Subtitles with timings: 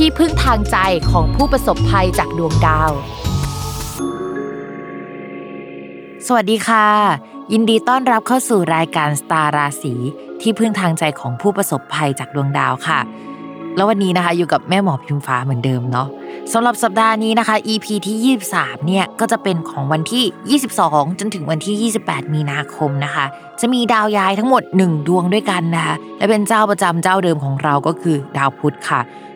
[0.00, 0.76] ที่พึ่งทางใจ
[1.10, 2.90] ของผู้ประสบภัยจากดวงดาว
[6.26, 6.86] สวัสดีค่ะ
[7.52, 9.94] ยินดีต้อนรับเข้าสู่รายการสตาร์ราศี
[10.40, 13.00] ที่พึ่งทางใจของผู้ประสบภัยจากดวงดาวค่ะ
[13.76, 16.08] แล้ววันนี้นะคะอยู่กับแม่หมอพิมฟ้าเหมือนเดิมเนาะ
[16.52, 23.24] สำหรับสัปดาห์นี้นะคะ EP ที่ 23 เนี่ยก็จะเป็นของวันที่ 22 จนถึงวันที่ 28 มีนาคมนะคะ
[23.60, 29.00] จะมีดาวย้ายทั้งหมด 1 ดวงด้วยกันนะคะ และเป็นเจ้าประจำเจ้าเดิมของเราก็คือดาวพุธค่ะ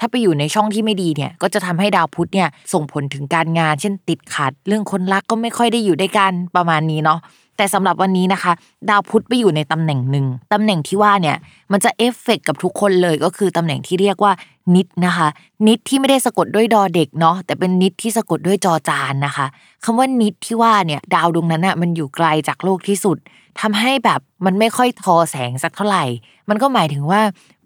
[0.00, 7.20] ถ้าไปอยู่ในช่องที่ไม่ดีเนี่ย ก็จะทำให้ดาวพุธเนี่ยส่งผลถึงการงาน เช่นติดขัด เรื่องคนรักก็ไม่ค่อยได้อยู่ด้วยกันประมาณนี้เนาะ
[7.56, 8.52] แต่สำหรับวันนี้นะคะ
[8.90, 11.36] ดาวพุธไปอยู่ในตำแหน่งหนึ่งตำแหน่งที่ว่าเนี่ย
[11.72, 14.32] มันจะเอฟเฟกกับทุกคนเลยก็คือตำแหน่งที่เรียกว่า
[14.74, 15.28] นิดนะคะ
[15.66, 19.46] นิดที่ไม่ได้สะกดด้วยดอเด็กเนาะแต่เป็นนิดที่สะกดด้วยจอจานนะคะ
[19.84, 23.18] คำว่านิดที่ว่าเนี่ยดาวดวงนั้นอะมันอยู่ไกลจากโลกที่สุด
[23.60, 26.04] ทำให้แบบมันไม่ค่อยทอแสงสักเท่าไหร่
[26.48, 27.20] มันก็หมายถึงว่า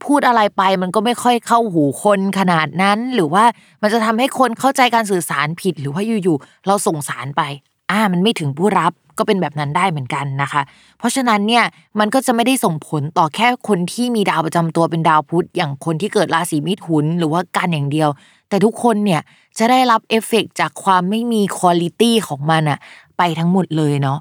[0.05, 3.45] พูดอะไรไปมันก็ไม่ค่อยเข้าหูคนขนาดนั้น หรือว่า
[3.83, 7.43] มันจะทำให้คนเข้าใจการสื่อสารผิด หรือว่าอยู่ๆเราส่งสารไป
[7.91, 10.63] อ่า มันไม่ถึงผู้รับก็เป็นแบบนั้นได้เหมือนกันนะคะ
[10.99, 11.65] เพราะฉะนั้นเนี่ย
[11.99, 18.09] มันก็จะไม่ได้ส่งผลต่อแค่คนที่มีดาวประจำตัวเป็นดาวพุธอย่างคนที่เกิดราศีมิถุนหรือว่ากันอย่างเดียว
[18.49, 19.21] แต่ทุกคนเนี่ย
[19.59, 22.79] จะได้รับเอฟเฟกจากความไม่มีคุณลิตี้ของมันอะ
[23.19, 24.19] ไปทั้งหมดเลยเนาะ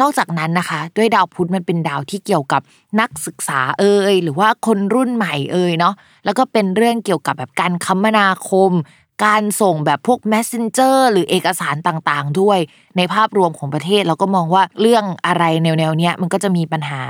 [0.00, 2.62] นอกจากนั้นนะคะ ด้วยดาวพุธมันเป็นดาวที่เกี่ยวกับ
[3.00, 8.72] นักศึกษาเอ่ยหรือว่าคนรุ่นใหม่เอ่ยเนาะแล้วก็เป็นเรื่องเกี่ยวกับแบบการคมนาคม
[9.24, 12.58] การส่งแบบพวก messenger หรือเอกสารต่างๆ ด้วย
[12.96, 17.00] ในภาพรวมของประเทศเราก็มองว่าเรื่องอะไรแนวๆเนี้ยมันก็จะมีปัญหา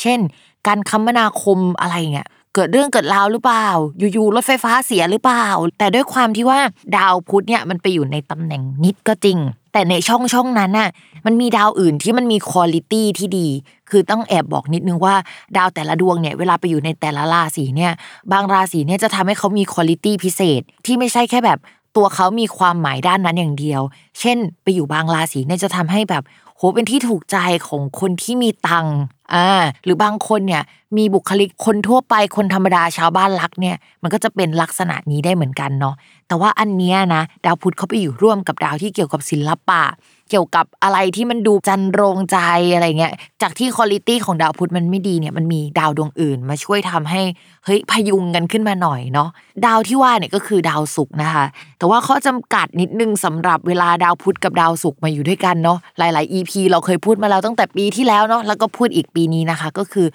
[0.00, 0.18] เช่น
[0.66, 3.66] การคมนาคมอะไรเงี้ยเกิดเรื่องเกิดราวหรือเปล่า
[3.98, 5.46] อยู่ๆรถไฟฟ้าเสียหรือเปล่า
[5.78, 6.60] แต่ด้วยความที่ว่า
[6.96, 9.38] ดาวพุธเนี่ยมันไปอยู่ในตำแหน่งนิดก็จริง
[9.72, 10.88] แต่ในช่องช่องนั้นน่ะ
[11.26, 13.48] มันมีดาวอื่นที่มันมีคุณลิตี้ที่ดี
[13.90, 15.14] คือต้องแอบบอกนิดนึงว่า
[15.56, 17.92] ดาวแต่ละดวงเนี่ยเวลาไปอยู่ในแต่ละราศีเนี่ย
[18.32, 21.58] บางราศีเนี่ยจะทำให้เขามีคุณลิตี้พิเศษที่ไม่ใช่แค่แบบ
[21.96, 23.80] ตัวเขามีความหมายด้านนั้นอย่างเดียว
[24.20, 26.22] เช่น ไปอยู่บางราศีเนี่ยจะทำให้แบบ
[26.56, 27.36] โหเป็นที่ถูกใจ
[27.68, 28.86] ของคนที่มีตัง
[29.34, 29.48] อ่า
[29.84, 30.62] หรือบางคนเนี่ย
[30.96, 35.94] มีบุคลิกคนทั่วไปคนธรรมดาชาวบ้านรักเนี่ยมันก็จะเป็นลักษณะนี้ได้เหมือนกันเนาะ
[36.28, 39.82] แต่ว่าอันเนี้ยนะดาวพุธเขาไปอยู่ร่วมกับดาวที่เกี่ยวกับศิลปะ
[40.30, 42.38] เกี่ยวกับอะไรที่มันดูจันโรงใจ
[42.74, 43.12] อะไรเงี้ย
[43.42, 47.20] จากที่คุณลิตี้ของดาวพุธมันไม่ดีเนี่ยมันมีดาวดวงอื่น มาช่วยทำให้
[47.64, 49.28] เฮ้ยพยุงกันขึ้นมาหน่อยเนาะ
[49.66, 51.44] ดาวที่ว่าเนี่ยก็คือดาวศุกร์นะคะ
[51.78, 60.06] แต่ว่าข้อจำกัดนิดนึงสำหรับเวลาดาวพุธกับดาวศุกร์มาอยู่ด้วยกันเนาะหลาย ๆ EP เราเคยพูดมาแล้วตั้งแต่ปีที่แล้วเนาะแล้วก็พูดอีกปีนี้นะคะ ก็คือ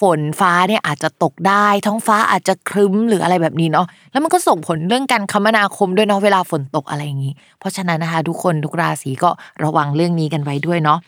[0.00, 9.30] ฝนฟ้าเนี่ยอาจจะตกได้ ท้องฟ้าอาจจะครึ้มหรืออะไรแบบนี้เนาะแล้วมันก็ส่งผลเรื่องการคมนาคมด้วยเนาะเวลาฝนตกอะไรอย่างนี้ เพราะฉะนั้นนะคะ ทุกคนทุกราศีก็
[9.62, 11.00] ระวังเรื่องนี้กันไว้ด้วยเนาะ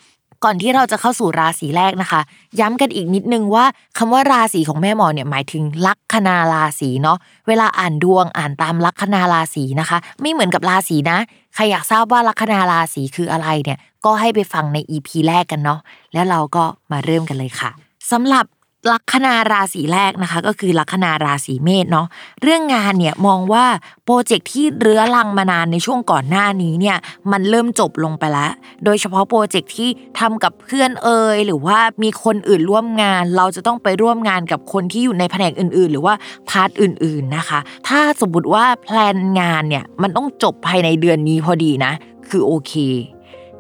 [0.45, 2.21] ก่อนที่เราจะเข้าสู่ราศีแรกนะคะ
[2.61, 3.65] ย้ำกันอีกนิดนึงว่า
[3.99, 7.19] คำว่าราศีของแม่หมอเนี่ยหมายถึงลัคนาราศีเนาะ
[7.49, 11.19] เวลาอ่านดวงอ่านตามลัคนาราศีนะคะ ไม่เหมือนกับราศีนะ
[11.55, 15.81] ใครอยากทราบว่าลัคนาราศีคืออะไรเนี่ยก็ให้ไปฟังใน EP แรกกันเนาะ
[16.13, 17.71] แล้วเราก็มาเริ่มกันเลยค่ะ
[18.11, 18.45] สำหรับ
[18.93, 22.07] ลัคนาราศีแรกนะคะ ก็คือลัคนาราศีเมษเนาะ
[22.43, 23.65] เรื่องงานเนี่ยมองว่า
[24.05, 26.97] โปรเจกต์ที่เรื้อรังมานานในช่วงก่อนหน้านี้เนี่ย
[27.33, 28.51] มันเริ่มจบลงไปแล้ว
[28.85, 29.89] โดยเฉพาะโปรเจกต์ที่
[30.19, 36.15] ทำกับเพื่อนเอ่ยหรือว่ามีคนอื่นร่วมงาน เราจะต้องไปร่วมงานกับคนที่อยู่ในแผนกอื่น ๆ หรือว่า
[36.49, 37.59] part อื่น ๆนะคะ
[37.89, 41.93] ถ้าสมมติว่า plan งานเนี่ยมันต้องจบภายในเดือนนี้พอดีนะ
[42.29, 42.75] คือโอเค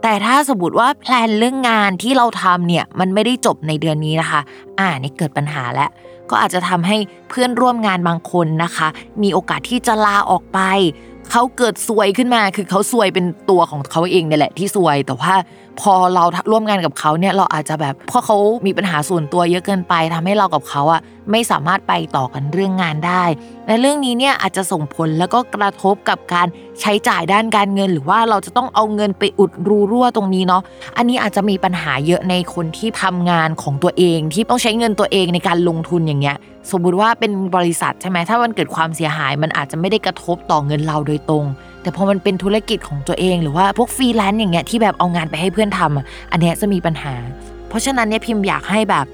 [0.08, 4.40] แต่ถ้าสมมติว่าแพลนเรื่องงานที่เราทำเนี่ยมันไม่ได้จบในเดือนนี้นะคะ
[4.78, 5.90] อ่านี่เกิดปัญหาแล้ว
[6.30, 6.96] ก็อาจจะทำให้
[7.28, 8.88] เพื่อนร่วมงานบางคนนะคะ
[9.22, 10.60] มีโอกาสที่จะลาออกไป
[11.30, 15.32] เขาเกิดซวยขึ้นมา คือเขาซวยเป็นตัวของเขาเองเนี่ยแหละที่ซวย แต่ว่า
[15.80, 18.36] พอเราร่วมงานกับเขาเนี่ยเราอาจจะแบบเพราะเขา
[18.66, 21.00] มีปัญหาส่วนตัวเยอะเกินไปทำให้เรากับเขาอะ
[21.30, 23.24] ไม่สามารถไปต่อกันเรื่องงานได้
[23.66, 26.46] และเรื่องนี้เนี่ยอาจจะส่งผลแล้วก็กระทบกับการ
[26.80, 30.62] ใช้จ่ายด้านการเงิน หรือว่าเราจะต้องเอาเงินไปอุดรูรั่วตรงนี้เนาะ
[30.96, 36.36] อันนี้อาจจะมีปัญหาเยอะในคนที่ทำงานของตัวเอง ที่ต้องใช้เงินตัวเองในการลงทุนอย่างเงี้ย
[36.70, 41.44] สมมุติว่าเป็นบริษัทใช่ไหมถ้ามันเกิดความเสียหาย มันอาจจะไม่ได้กระทบต่อเงินเราโดยตรง
[41.86, 47.14] แต่พอมันเป็นธุรกิจของตัวเองหรือว่าพวกฟรีแลนซ์อย่างเงี้ยที่แบบเอางานไปให้เพื่อนทำอะอันเนี้ยจะมีปัญหา
[47.68, 49.06] เพราะฉะนั้นเนี่ยพิมพ์อยากให้แบบ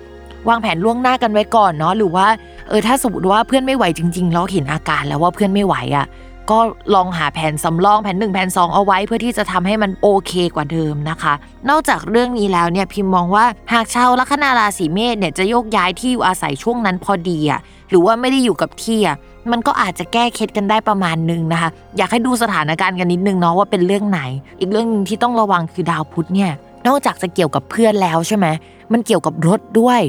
[0.49, 2.27] วางแผนล่วงหน้ากันไว้ก่อนเนาะหรือว่า
[2.69, 6.07] เออถ้าสมมติว่าเพื่อนไม่ไหวจริงๆเราเห็นอาการแล้วว่าเพื่อนไม่ไหวอะ
[6.51, 6.59] ก็
[6.95, 11.35] ลองหาแผนสำรองแผนหนึ่งแผนสองเอาไว้เพื่อที่จะทำให้มันโอเคกว่าเดิมนะคะ
[11.71, 17.61] นอกจากเรื่องนี้แล้วเนี่ยพิมพ์มองว่าหากชาวลัคนาราศีเมษเนี่ยจะโยกย้ายที่อยู่อาศัยช่วงนั้นพอดีอะ
[17.91, 19.17] หรือว่าไม่ได้อยู่กับที่อะ
[19.51, 24.21] มันก็อาจจะแก้เคล็ดกันได้ประมาณนึงนะคะ อยากให้ดูสถานการณ์กันนิดนึงเนาะว่าเป็นเรื่องไหน
[24.61, 26.51] อีกเรื่องนึงที่ต้องระวังคือดาวพุธเนี่ย
[26.87, 28.47] นอกจากจะเกี่ยวกับเพื่อนแล้วใช่ไหม
[28.93, 30.01] มันเกี่ยวกับรถด้วย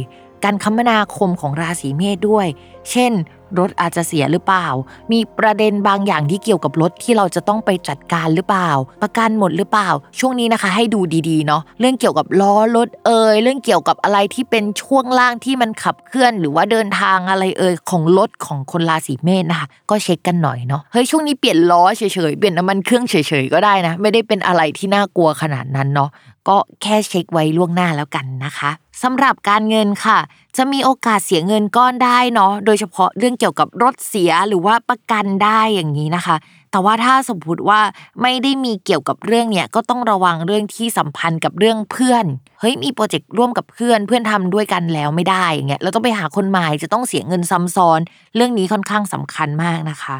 [0.44, 2.48] การคมนาคมของราศีเมษด้วย
[2.92, 3.14] เช่น
[3.60, 4.68] รถอาจจะเสียหรือเปล่า
[5.12, 8.70] มีประเด็นบางอย่างที่เกี่ยวกับรถที่เราจะต้องไปจัดการหรือเปล่า
[9.04, 9.90] ประกันหมดหรือเปล่า
[10.20, 11.00] ช่วงนี้นะคะ ให้ดู
[11.30, 26.10] ดีๆเนาะ เรื่องเกี่ยวกับล้อรถเอ่ย เรื่องเกี่ยวกับอะไรที่เป็นช่วงล่างที่มันขับเคลื่อน หรือว่าเดินทางอะไรเอ่ยของรถของคนราศีเมษนะคะ ก็เช็คกันหน่อยเนาะ เฮ้ยช่วงนี้เปลี่ยนล้อเฉยๆ เปลี่ยนน้ำมันเครื่องเฉยๆก็ได้นะ ไม่ได้เป็นอะไรที่น่ากลัวขนาดนั้นเนาะ
[26.48, 28.72] ก็แค่เช็คไว้ล่วงหน้าแล้วกันนะคะ
[29.04, 30.20] สำหรับการเงินค่ะ
[30.58, 36.36] จะมีโอกาสเสียเงินก้อนได้เนาะโดยเฉพาะเรื่องเกี่ยวกับรถเสียหรือว่าประกันได้อย่างนี้นะคะ
[36.72, 37.80] แต่ว่าถ้าสมมติว่า
[38.22, 42.26] ไม่ได้มีเกี่ยวกับเรื่องเนี่ยก็ต้องระวังเรื่องที่สัมพันธ์กับเรื่องเพื่อน
[42.60, 48.00] เฮ้ยมีโปรเจกต์ร่วมกับเพื่อนเพื่อนทำด้วยกันแล้วไม่ได้อย่างเงี้ยเราต้องไปหาคนใหม่จะต้องเสียเงินซ้ำซ้อน
[48.36, 50.16] เรื่องนี้ค่อนข้างสำคัญมากนะคะ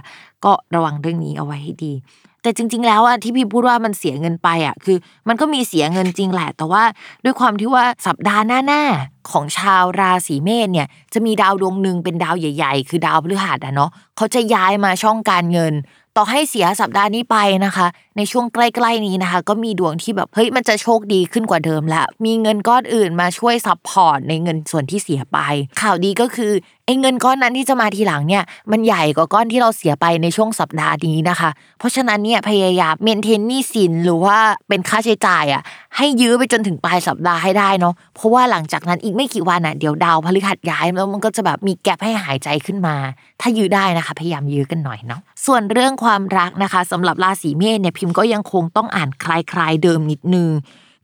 [0.46, 1.94] ก็ระวังเรื่องนี้เอาไว้ให้ดี
[2.42, 4.98] แต่จริง ๆ แล้วอะที่พี่พูดว่ามันเสียเงินไปอะคือ
[5.28, 6.84] มันก็มีเสียเงินจริงแหละ แต่ว่า
[7.24, 8.84] ด้วยความที่ว่าสัปดาห์หน้า
[9.32, 15.74] ของชาวราศีเมษเนี่ยจะมีดาวดวงหนึ่งเป็นดาวใหญ่ ๆ คือดาวพฤหัสอะเนาะเขาจะย้ายมาช่องการเงิน
[16.18, 17.88] ต่อให้เสียสัปดาห์นี้ไปนะคะ
[18.18, 25.38] ในช่วงใกล้ๆนี้นะคะ ก็มีดวงที่แบบเฮ้ยมันจะโชคดีขึ้นกว่าเดิมแล้วมีเงินก้อนอื่นมาช่วย support ในเงินส่วนที่เสียไป
[25.82, 26.52] ข่าวดีก็คือ
[26.86, 31.50] ไอ้เงินก้อนนั้นที่จะมาทีหลังเนี่ยมันใหญ่กว่าก้อนที่เราเสียไปในช่วงสัปดาห์นี้นะคะ
[31.80, 34.38] เพราะฉะนั้นเนี่ยพยายามเมนเทนนี่สินหรือว่า
[34.68, 35.62] เป็นค่าใช้จ่ายอะ
[35.98, 42.96] ให้ยื้อไปจนถึงปลายสัปดาห์ให้ได้เนาะเพราะว่าหลังจากนั้นอีกไม่กี่วันอะเดี๋ยวดาวพฤหัสย้ายแล้วมันก็จะแบบมีแกลบให้หายใจขึ้นมา
[43.42, 49.26] ถ้ายื้อได้นะคะ พยายามยื้อกันหน่อยเนาะส่วนเรื่องความรักนะคะสำหรับราศีเมษเนี่ยพิมพ์ก็ยังคงต้องอ่านค
[49.58, 50.50] ลายๆเดิมนิดนึง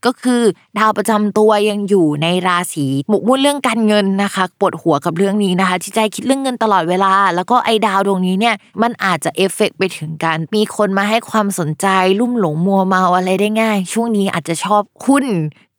[0.06, 0.42] ก็คือ
[0.78, 11.86] ดาวประจำตัวยังอยู่ในราศีหมกมุ่นเรื่องการเงินนะคะปวดหัวกับเรื่องนี้นะคะที่ใจคิดเรื่องเงินตลอดเวลา แล้วก็ไอ้ดาวดวงนี้เนี่ยมันอาจจะเอฟเฟกไปถึงการมีคนมาให้ความสนใจ
[12.20, 15.26] ลุ่มหลงมัวเมาอะไรได้ง่าย ช่วงนี้อาจจะชอบหุ้น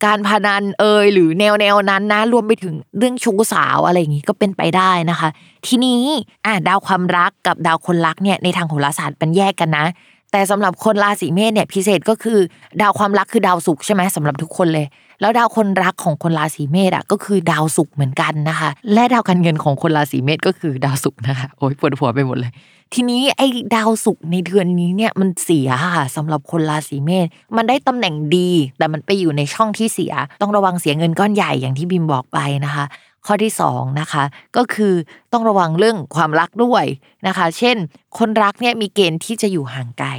[0.06, 5.30] การพนันเอยหรือแนวแนวนั้นนะรวมไปถึงเรื่องชู้สาวอะไรอย่างนี้ก็เป็นไปได้นะคะ
[5.68, 6.04] ทีนี้
[6.46, 9.86] อะดาวความรักกับดาวคนรักเนี่ยในทางโหราศาสตร์มันแยกกันนะ
[10.32, 12.40] แต่สำหรับคนราศีเมษเนี่ยพิเศษก็คือ
[12.82, 14.86] ดาวความรักคือดาวศุกร์ใช่ไหมสำหรับทุกคนเลย
[15.22, 22.52] แล้วดาวคนรักของคนราศีเมษอะก็คือดาวศุกร์เหมือนกันนะคะ และดาวการเงินของคนราศีเมษก็คือดาวศุกร์นะคะโอ้ยปวดหัวไปหมดเลย
[22.94, 32.86] ทีนี้ไอ้ดาวศุกร์ในเดือนนี้เนี่ยมันเสียค่ะสำหรับคนราศีเมษมันได้ตำแหน่งดี แต่มันไปอยู่ในช่องที่เสีย ต้องระวังเสียเงินก้อนใหญ่อย่างที่บิมบอกไปนะคะ
[33.26, 34.24] ข้อที่2นะคะ
[34.58, 34.94] ก็คือ
[35.34, 36.86] ต้องระวังเรื่องความรักด้วย
[37.28, 37.76] นะคะ เช่น
[38.18, 40.10] คนรักเนี่ยมีเกณฑ์ที่จะอยู่ห่างไกล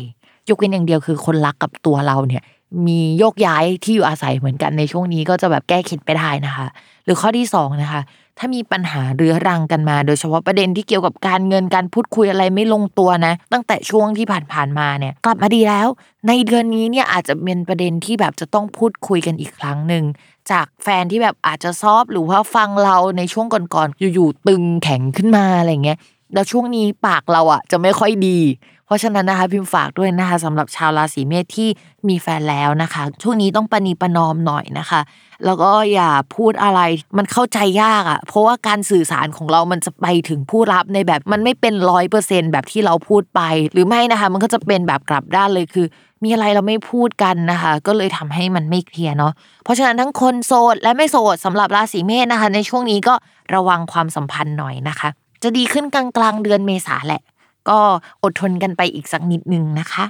[0.49, 2.42] ยกเว้นอย่างเดียวคือคนรักกับตัวเราเนี่ย
[2.87, 6.66] มีโยกย้ายที่อยู่อาศัยเหมือนกันในช่วงนี้ก็จะแบบแก้เคล็ดไปได้นะคะ
[7.04, 8.02] หรือข้อที่2นะคะ
[8.38, 15.88] ถ้ามีปัญหาเรื้อรังกันมา โดยเฉพาะประเด็นที่เกี่ยวกับการเงินการพูดคุยอะไรไม่ลงตัวนะ ตั้งแต่ช่วงที่ผ่านๆมาเนี่ยกลับมาดีแล้ว
[16.28, 20.04] ในเดือนนี้เนี่ยอาจจะเป็นประเด็นที่แบบจะต้องพูดคุยกันอีกครั้งหนึ่ง
[20.50, 25.98] จากแฟนที่แบบอาจจะซอฟหรือว่าฟังเราในช่วงก่อนๆอยู่ๆตึงแข็งขึ้นมาอะไรเงี้ย
[26.34, 28.38] แล้วช่วงนี้ปากเราอะ จะไม่ค่อยดี
[28.86, 31.68] เพราะฉะนั้นนะคะ พิมพ์ฝากด้วยนะคะสำหรับชาวราศีเมษที่
[32.08, 35.00] มีแฟนแล้วนะคะ ช่วงนี้ต้องปณีประนอมหน่อยนะคะ
[35.44, 36.80] แล้วก็อย่าพูดอะไร
[37.16, 43.40] มันเข้าใจยากอะ เพราะว่าการสื่อสารของเรามันจะไปถึงผู้รับในแบบมันไม่เป็นร้อยเปอร์เซ็นแบบที่เราพูดไป
[43.72, 45.86] หรือไม่นะคะ มันก็จะเป็นแบบกลับด้านเลยคือ
[46.24, 49.32] มีอะไรเราไม่พูดกันนะคะ ก็เลยทำให้มันไม่เคลียร์เนาะ
[49.64, 53.14] เพราะฉะนั้นทั้งคนโสดและไม่โสดสำหรับราศีเมษนะคะ ในช่วงนี้ก็
[53.54, 55.08] ระวังความสัมพันธ์หน่อยนะคะ
[55.42, 57.22] จะดีขึ้นกลางกลางเดือนเมษาแหละ
[57.68, 57.78] ก็
[58.22, 60.04] อดทนกันไปอีกสักนิดนึงนะคะ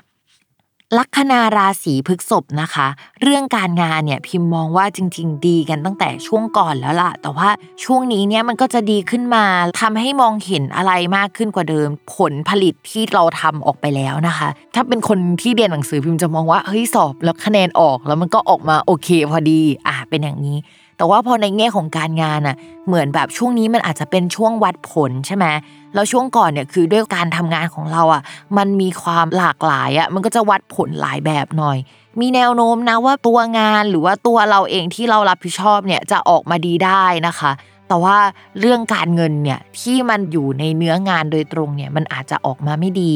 [0.98, 2.86] ลัคนาราศีพฤกษภนะคะ
[3.22, 7.48] เรื่องการงานเนี่ยพิมพ์มองว่าจริง ๆ ดีกันตั้งแต่ช่วงก่อนแล้วล่ะ แต่ว่า
[7.84, 9.44] ช่วงนี้เนี่ยมันก็จะดีขึ้นมา
[9.80, 20.56] ทำให้มองเห็นอะไรมากขึ้นกว่าเดิม ผลผลิตที่เราทำออกไปแล้วนะคะ ถ้าเป็นคนที่เรียนหนังสือพิมพ์จะมองว่าเฮ้ยสอบแล้วคะแนนออกแล้วมันก็ออกมาโอเคพอดีอะเป็นอย่างนี้
[21.02, 22.56] แต่ว่าพอในแง่ของการงานอะ
[22.87, 25.47] เหมือนแบบช่วงนี้มันอาจจะเป็นช่วงวัดผลใช่ไหม
[25.94, 28.23] แล้วช่วงก่อนเนี่ยคือด้วยการทำงานของเราอะ
[28.56, 31.78] มันมีความหลากหลายอะมันก็จะวัดผลหลายแบบหน่อย
[32.21, 37.52] มีแนวโน้มนะว่าตัวงานหรือว่าตัวเราเองที่เรารับผิดชอบเนี่ยจะออกมาดีได้นะคะ
[37.88, 38.16] แต่ว่า
[38.61, 43.12] เรื่องการเงินเนี่ยที่มันอยู่ในเนื้องานโดยตรงเนี่ยมันอาจจะออกมาไม่ดี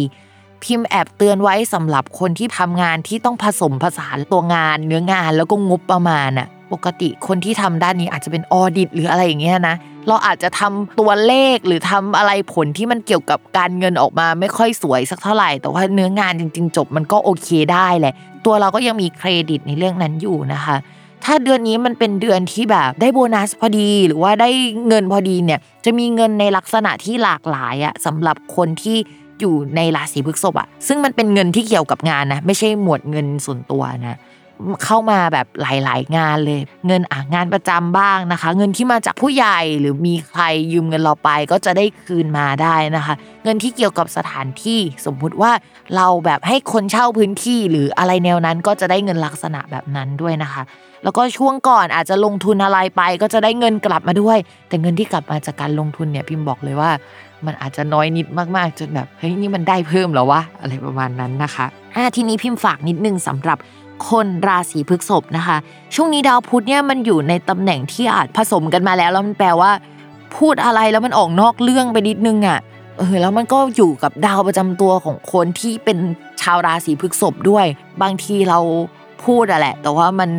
[0.63, 9.77] พิมพ์แอบเตือนไว้สำหรับคนที่ทำงานที่ต้องผสมผสานตัวงาน เนื้องานแล้วก็งบประมาณอะ ปกติคนที่ทำด้านนี้อาจจะเป็นออดิตหรืออะไรอย่างเงี้ยนะ
[10.09, 20.77] เราอาจจะทำตัวเลขหรือทำอะไรผลที่มันเกี่ยวกับการเงินออกมาไม่ค่อยสวยสักเท่าไหร่ แต่ว่าเนื้องานจริง ๆ จบมันก็โอเคได้แหละ ตัวเราก็ยังมีเครดิตในเรื่องนั้นอยู่นะคะ
[21.25, 24.51] ถ้าเดือนนี้มันเป็นเดือนที่แบบได้โบนัสพอดีหรือว่าได้
[24.89, 28.97] เงินพอดีเนี่ย จะมีเงินในลักษณะที่หลากหลายอะสำหรับคนที่
[29.41, 34.19] อยู่ในราศีพฤษภอะซึ่งมันเป็นเงินที่เกี่ยวกับงานนะไม่ใช่หมวดเงินส่วนตัวนะ
[34.85, 45.53] เข้ามาแบบหลาย ๆ งานเลย เงินอะงานประจำบ้างนะคะ เงินที่มาจากผู้ใหญ่หรือมีใครยืมเงินเราไปก็จะได้คืนมาได้นะคะ เงินที่เกี่ยวกับสถานที่สมมุติว่า
[45.97, 50.63] เราแบบให้คนเช่าพื้นที่หรืออะไรแนวนั้นก็จะได้เงินลักษณะแบบนั้นด้วยนะคะ
[51.05, 56.91] แล้วก็ช่วงก่อนอาจจะลงทุนอะไรไป ก็จะได้เงินกลับมาด้วย แต่เงินที่กลับมาจากการลงทุนเนี่ยพิมพ์บอกเลยว่า
[57.47, 63.59] มันอาจจะน้อยนิดมากๆจนแบบเฮ้ยนี่มันได้เพิ่มแล้วะอะไรประมาณนั้นนะคะอ่าทีนี้พิมพ์ฝากนิดนึงสำหรับ
[64.09, 65.57] คนราศีพฤษภนะคะ
[65.95, 69.71] ช่วงนี้ดาวพุธเนี่ยมันอยู่ในตำแหน่งที่อาจผสมกันมาแล้วแล้วมันแปลว่า
[70.37, 72.59] พูดอะไรแล้วมันออกนอกเรื่องไปนิดนึงอะ
[72.99, 75.99] เออแล้วมันก็อยู่กับดาวประจำตัวของคนที่เป็น
[76.41, 77.67] ชาวราศีพฤษภด้วย
[78.03, 78.61] บางทีเรา
[79.25, 80.31] พูดอะแหละ แต่ว่ามัน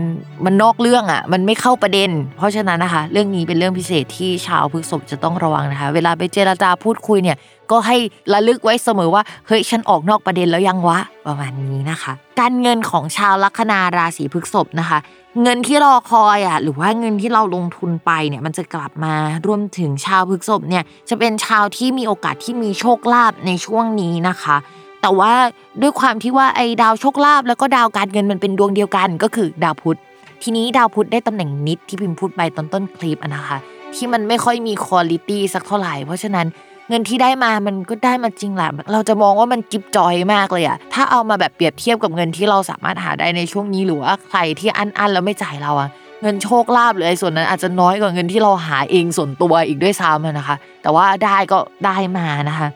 [0.45, 7.37] มันนอกเรื่องอะมันไม่เข้าประเด็น เพราะฉะนั้นนะคะ เรื่องนี้เป็นเรื่องพิเศษที่ชาวพฤษภจะต้องระวังนะคะ เวลาไปเจรจาพูดคุยเนี่ย
[7.71, 7.97] ก็ให้
[8.33, 14.99] ระลึกไว้เสมอว่าเฮ้ยฉันออกนอกประเด็นแล้วยังวะประมาณนี้นะคะ การเงินของชาวลัคนาราศีพฤษภนะคะ
[15.43, 19.13] เงินที่รอคอยอะหรือว่าเงินที่เราลงทุนไปเนี่ยมันจะกลับมา
[19.47, 24.57] รวมถึงชาวพฤษภเนี่ยจะเป็นชาวที่มีโอกาสที่มีโชคลาภในช่วงนี้นะคะ
[25.01, 25.33] แต่ว่า
[25.81, 29.99] ด้วยความที่ว่าไอ้ดาวโชคลาภแล้วก็ดาวการเงินมันเป็นดวงเดียวกันก็คือดาวพุธ
[30.43, 33.57] ทีนี้ดาวพุธได้ตำแหน่งนิดที่พิมพ์พูดไปตอนต้นคลิปนะคะ
[33.95, 36.47] ที่มันไม่ค่อยมีคุณลิตี้สักเท่าไหร่ เพราะฉะนั้น
[36.89, 45.89] เงินที่ได้มามันก็ได้มาจริงแหละเราจะมองว่ามันจิบจอยมากเลยอะถ้าเอามาแบบเปรียบเทียบกับเงินที่เราสามารถหาได้ในช่วงนี้หรือว่าใครที่อันอันๆแล้วไม่จ่ายเราอะ
[46.21, 52.67] เงินโชคลาภหรือไอ้ส่วนนั้นอาจจะน้อยกว่าเงินที่เราหาเองส่วนตัวอีกด้วยซ้ำนะคะ แต่ว่าได้ก็ได้มานะคะ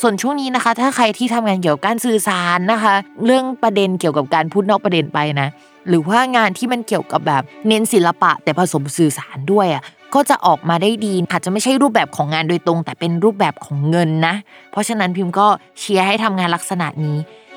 [0.00, 2.94] ส่วนช่วงนี้นะคะ ถ้าใครที่ทำงานเกี่ยวกับการสื่อสารนะคะ
[3.24, 5.48] เรื่องประเด็นเกี่ยวกับการพูดนอกประเด็นไปนะ
[5.88, 9.82] หรือว่างานที่มันเกี่ยวกับแบบเน้นศิลปะแต่ผสมสื่อสารด้วยอะ
[10.14, 14.34] ก็จะออกมาได้ดี อาจจะไม่ใช่รูปแบบของงานโดยตรง แต่เป็นรูปแบบของเงินนะ
[14.70, 15.46] เพราะฉะนั้นพิมพ์ก็
[15.78, 17.16] เชียร์ให้ทำงานลักษณะนี้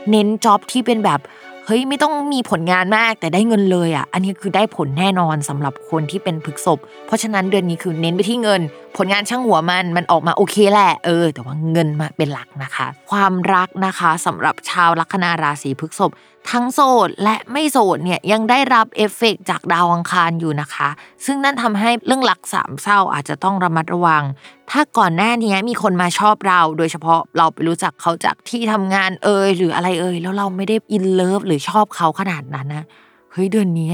[0.10, 1.20] เน้นจ็อบที่เป็นแบบ
[1.66, 8.62] เฮ้ยไม่ต้องมีผลงานมากแต่ได้เงินเลยอะ อันนี้คือได้ผลแน่นอนสำหรับคนที่เป็นผึกศพ เพราะฉะนั้นเดือนนี้คือเน้นไปที่เงิน
[8.98, 16.12] ผลงานช่างหัวมันมันออกมาโอเคแหละเออ แต่ว่าเงินมาเป็นหลักนะคะ ความรักนะคะสำหรับชาวลัคนาราศีพฤษภ
[16.52, 20.90] ทั้งโสดและไม่โสดเนี่ยยังได้รับเอฟเฟกต์จากดาวอังคารอยู่นะคะ
[21.26, 24.24] ซึ่งนั่นทำให้เรื่องรักสามเศร้าอาจจะต้องระมัดระวัง
[24.72, 32.86] ถ้าก่อนหน้านี้มีคนมาชอบเรา โดยเฉพาะเราไปรู้จักเขาจากที่ทำงานเอ่ยหรืออะไรเอ่ยแล้วเราไม่ได้ in love หรือชอบเขาขนาดนั้นนะ
[33.32, 33.92] เฮ้ยเดือนนี้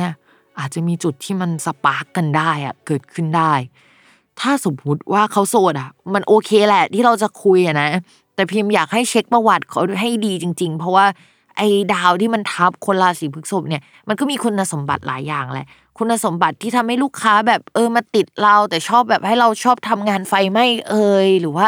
[0.60, 3.54] อาจจะมีจุดที่มันสปาร์กกันได้อะเกิดขึ้นได้
[4.42, 7.90] ถ้าสมมติว่าเขาโสดอะ มันโอเคแหละที่เราจะคุยอะนะ
[8.36, 11.06] แต่พิมพ์อยากให้เช็คประวัติเขาให้ดีจริง ๆ เพราะว่า
[11.58, 21.68] ไอ้ดาวที่มันทับคนราศีพฤษภเนี่ยมันก็มีคุณสมบัติหลายอย่างแหละ คุณสมบัติที่ทำให้ลูกค้าแบบเออมาติดเรา แต่ชอบแบบให้เราชอบทำงานไฟไหม้เอยหรือว่า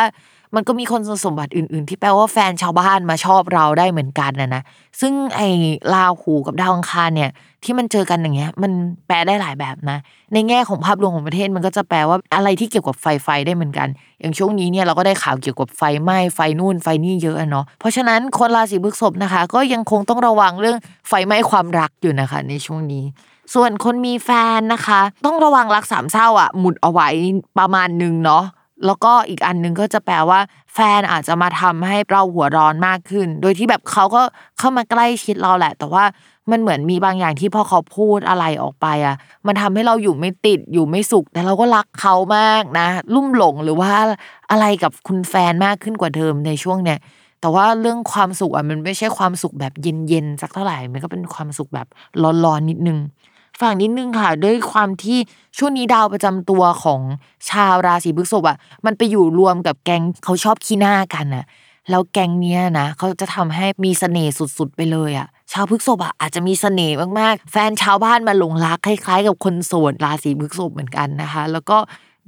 [0.56, 4.62] มันก็มีคนสมบัติอื่น ๆ ที่แปลว่าแฟนชาวบ้านมาชอบเราได้เหมือนกันนะนะ
[5.02, 5.48] ซึ่งไอ้
[5.94, 7.32] ลาหูกับดาวอังคารเนี่ย
[7.64, 8.72] ที่มันเจอกันอย่างเงี้ย มัน
[9.08, 9.98] แปลได้หลายแบบนะ
[10.34, 13.88] ในแง่ของภาพรวมของประเทศมันก็จะแปลว่าอะไรที่เกี่ยวกับไฟไฟได้เหมือนกัน
[14.20, 20.78] อย่างช่วงนี้เนี่ยเราก็ได้ข่าวเกี่ยวกับไฟไหม้ไฟนู่นไฟนี่เยอะเนาะ เพราะฉะนั้นคนราศีพฤษภนะคะ ก็ยังคงต้องระวังเรื่อง
[21.08, 23.04] ไฟไหม้ความรักอยู่นะคะ ในช่วงนี้
[23.54, 27.10] ส่วนคนมีแฟนนะคะ ต้องระวังรักสามเศร้าอะหมุดเอาไว้
[27.60, 28.44] ประมาณนึงเนาะ
[28.86, 30.40] แล้วก็อีกอันหนึ่งก็จะแปลว่า
[30.74, 34.22] แฟนอาจจะมาทำให้เราหัวร้อนมากขึ้น โดยที่แบบเขาก็
[34.58, 36.04] เข้ามาใกล้ชิดเราแหละ แต่ว่า
[36.52, 39.16] มันเหมือนมีบางอย่างที่พอเขาพูดอะไรออกไปอะ
[39.48, 43.92] มันทำให้เราอยู่ไม่ติดอยู่ไม่สุข แต่เราก็รักเขามากนะ ลุ่มหลงหรือว่า
[44.52, 47.00] อะไรกับคุณแฟนมากขึ้นกว่าเดิมในช่วงเนี้ย
[47.42, 51.88] แต่ว่าเรื่องความสุขอะมันไม่ใช่ความสุขแบบเย็นๆสักเท่าไหร่ มันก็เป็นความสุขแบบ
[52.46, 52.98] ร้อนๆนิดนึง
[53.60, 55.18] ฝั่งนิดนึงค่ะ ด้วยความที่
[55.58, 57.02] ช่วงนี้ดาวประจำตัวของ
[57.50, 61.46] ชาวราศีพฤษภอะ มันไปอยู่รวมกับแก๊งเขาชอบขี้หน้ากันน่ะ
[61.90, 71.78] แล้วแก๊งเนี้ยนะเขาจะทำให้มีเสน่ห์สุดๆไปเลยอะ ชาวพฤษภอะอาจจะมีเสน่ห์มากๆ แฟนชาวบ้านมาหลงรักคล้ายๆ กับคนโสดราศีพฤษภเหมือนกันนะคะ แล้วก็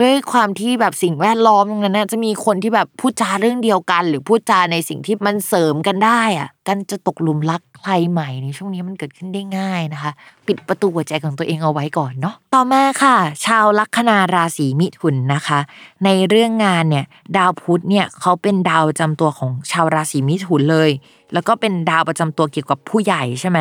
[0.02, 10.12] ด้วยความที่แบบสิ่งแวดล้อมตรงนั้นนะจะมีคนที่แบบพูดจาเรื่องเดียวกัน หรือพูดจาในสิ่งที่มันเสริมกันได้อะกันจะตกหลุมรักใครใหม่ในช่วงนี้มันเกิดขึ้นได้ง่ายนะคะ
[10.48, 15.60] ปิดประตูหัวใจของตัวเองเอาไว้ก่อนเนาะต่อมาค่ะ ชาวลัคนาราศีมิถุนนะคะ
[16.06, 17.06] ในเรื่องงานเนี่ย
[17.38, 20.90] ดาวพุธเนี่ยเขาเป็นดาวประจำตัวของชาวราศีมิถุนเลย
[21.34, 23.60] แล้วก็เป็นดาวประจำตัวเกี่ยวกับผู้ใหญ่ใช่ไหม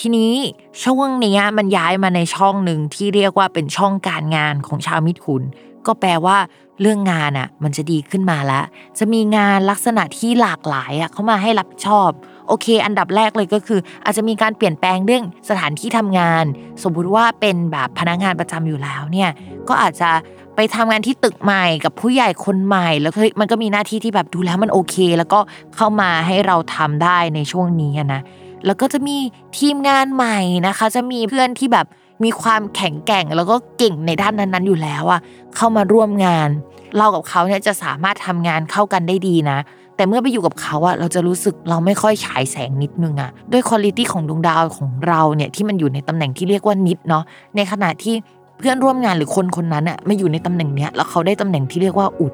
[0.00, 0.34] ทีนี้
[0.82, 5.42] ช่วงนี้มันย้ายมาในช่องหนึ่งที่เรียกว่าเป็นช่องการงานของชาวมิถุน
[5.86, 6.36] ก็แปลว่า
[6.80, 8.64] เรื่องงานอะมันจะดีขึ้นมาแล้ว
[8.98, 12.10] จะมีงานลักษณะที่หลากหลายอะเข้ามาให้รับผิดชอบ
[12.48, 16.44] โอเค อันดับแรกเลยก็คือ อาจจะมีการเปลี่ยนแปลงเรื่องสถานที่ทำงาน
[16.82, 19.30] สมมุติว่าเป็นแบบพนักงานประจำอยู่แล้วเนี่ย
[19.68, 20.10] ก็อาจจะ
[20.56, 25.40] ไปทำงานที่ตึกใหม่กับผู้ใหญ่คนใหม่ แล้วมันก็มีหน้าที่ที่แบบดูแล้วมันโอเค แล้วก็
[25.76, 28.20] เข้ามาให้เราทำได้ในช่วงนี้นะ
[28.66, 29.16] แล้วก็จะมี
[29.58, 31.86] ทีมงานใหม่นะคะ จะมีเพื่อนที่แบบ
[32.24, 35.20] มีความแข็งแกร่งแล้วก็เก่งในด้านนั้นๆอยู่แล้วอะ
[35.56, 36.48] เข้ามาร่วมงาน
[36.96, 39.58] เรากับเขาเนี่ยจะสามารถทำงานเข้ากันได้ดีนะ
[39.96, 47.24] แต่เมื่อไปอยู่กับเขาอะเราจะรู้สึกเราไม่ค่อยฉายแสงนิดนึงอะด้วย quality ของดวงดาวของเราเนี่ยที่มันอยู่ในตำแหน่งที่เรียกว่านิจเนาะ
[47.56, 48.14] ในขณะที่
[48.58, 52.32] เพื่อนร่วมงานหรือคนคนนั้นอะมาอยู่ในตำแหน่งเนี้ยแล้วเขาได้ตำแหน่งที่เรียกว่าอุจ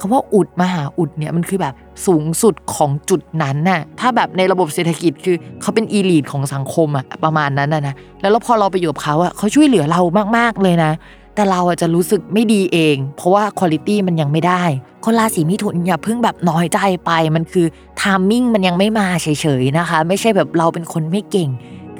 [0.00, 1.74] คำว่าอุจมหาอุจเนี่ยมันคือแบบ
[2.06, 10.00] สูงสุดของจุดนั้นน่ะถ้าแบบในระบบเศรษฐกิจคือเขาเป็น elite ของสังคมอะประมาณนั้นนะนะแล้วพอเราไปอยู่กับเขาอะเขาช่วยเหลือเรา
[10.36, 10.92] มากๆเลยนะ
[11.34, 14.62] แต่เราอะจะรู้สึกไม่ดีเอง เพราะว่า quality มันยังไม่ได้
[15.04, 17.66] คนราศีมิถุนอย่าเพิ่งแบบน้อยใจไปมันคือ
[18.00, 19.26] timing มันยังไม่มาเฉ
[19.60, 21.48] ยๆนะคะ ไม่ใช่แบบเราเป็นคนไม่เก่ง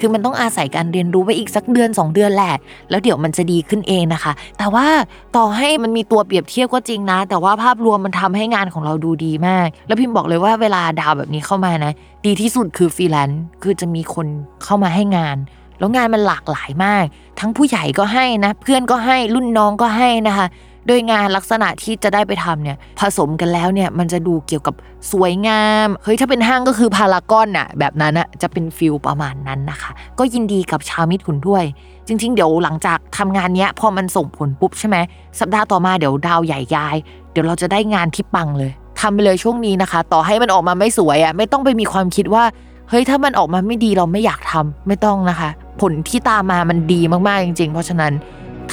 [0.01, 2.53] คือมันต้องอาศัยการเรียนรู้ไปอีกสักเดือน 2 เดือนแหละ
[2.89, 4.87] แล้วเดี๋ยวมันจะดีขึ้นเองนะคะ แต่ว่า
[5.35, 11.91] ต่อให้มันมีตัวเปรียบเทียบก็จริงนะ แต่ว่าภาพรวมมันทำให้งานของเราดูดีมาก แล้วพิมพ์บอกเลยว่าเวลาดาวแบบนี้เข้ามานะ
[12.25, 14.27] ดีที่สุดคือฟรีแลนซ์คือจะมีคน
[14.63, 15.37] เข้ามาให้งาน
[15.79, 17.03] แล้วงานมันหลากหลายมาก
[17.39, 20.47] ทั้งผู้ใหญ่ก็ให้นะ เพื่อนก็ให้รุ่นน้องก็ให้นะคะ
[20.87, 24.75] โดยงานลักษณะที่จะได้ไปทำเนี่ยผสมกันแล้วเนี่ยมันจะดูเกี่ยวกับ
[25.11, 31.63] สวยงามเฮ้ยถ้าเป็นห้างก็คือพารากอนอะแบบนั้นอะจะเป็นฟิลประมาณนั้นนะคะ ก็ยินดีกับชาวมิตรขุนด้วย
[32.07, 34.97] จริง ๆ เดี๋ยวหลังจากทำงานเนี้ยพอมันส่งผลปุ๊บใช่ไหม
[35.39, 36.95] สัปดาห์ต่อมาเดี๋ยวดาวใหญ่ย้าย
[37.31, 42.43] เดี๋ยวเราจะได้งานที่ปังเลยทำไปเลยช่วงนี้นะคะ ต่อให้มันออกมาไม่สวยอะไม่ต้องไปมีความคิดว่า
[42.89, 45.49] เฮ้ยถ้ามันออกมาไม่ดีเราไม่อยากทำไม่ต้องนะคะ
[45.81, 48.11] ผลที่ตามมามันดีมากๆจริง ๆ เพราะฉะนั้น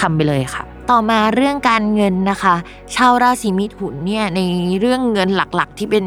[0.00, 2.54] ทำไปเลยค่ะ ต่อมาเรื่องการเงินนะคะ
[2.94, 4.40] ชาวราศีมิถุนเนี่ยใน
[4.80, 6.04] เรื่องเงินหลักๆ ที่เป็น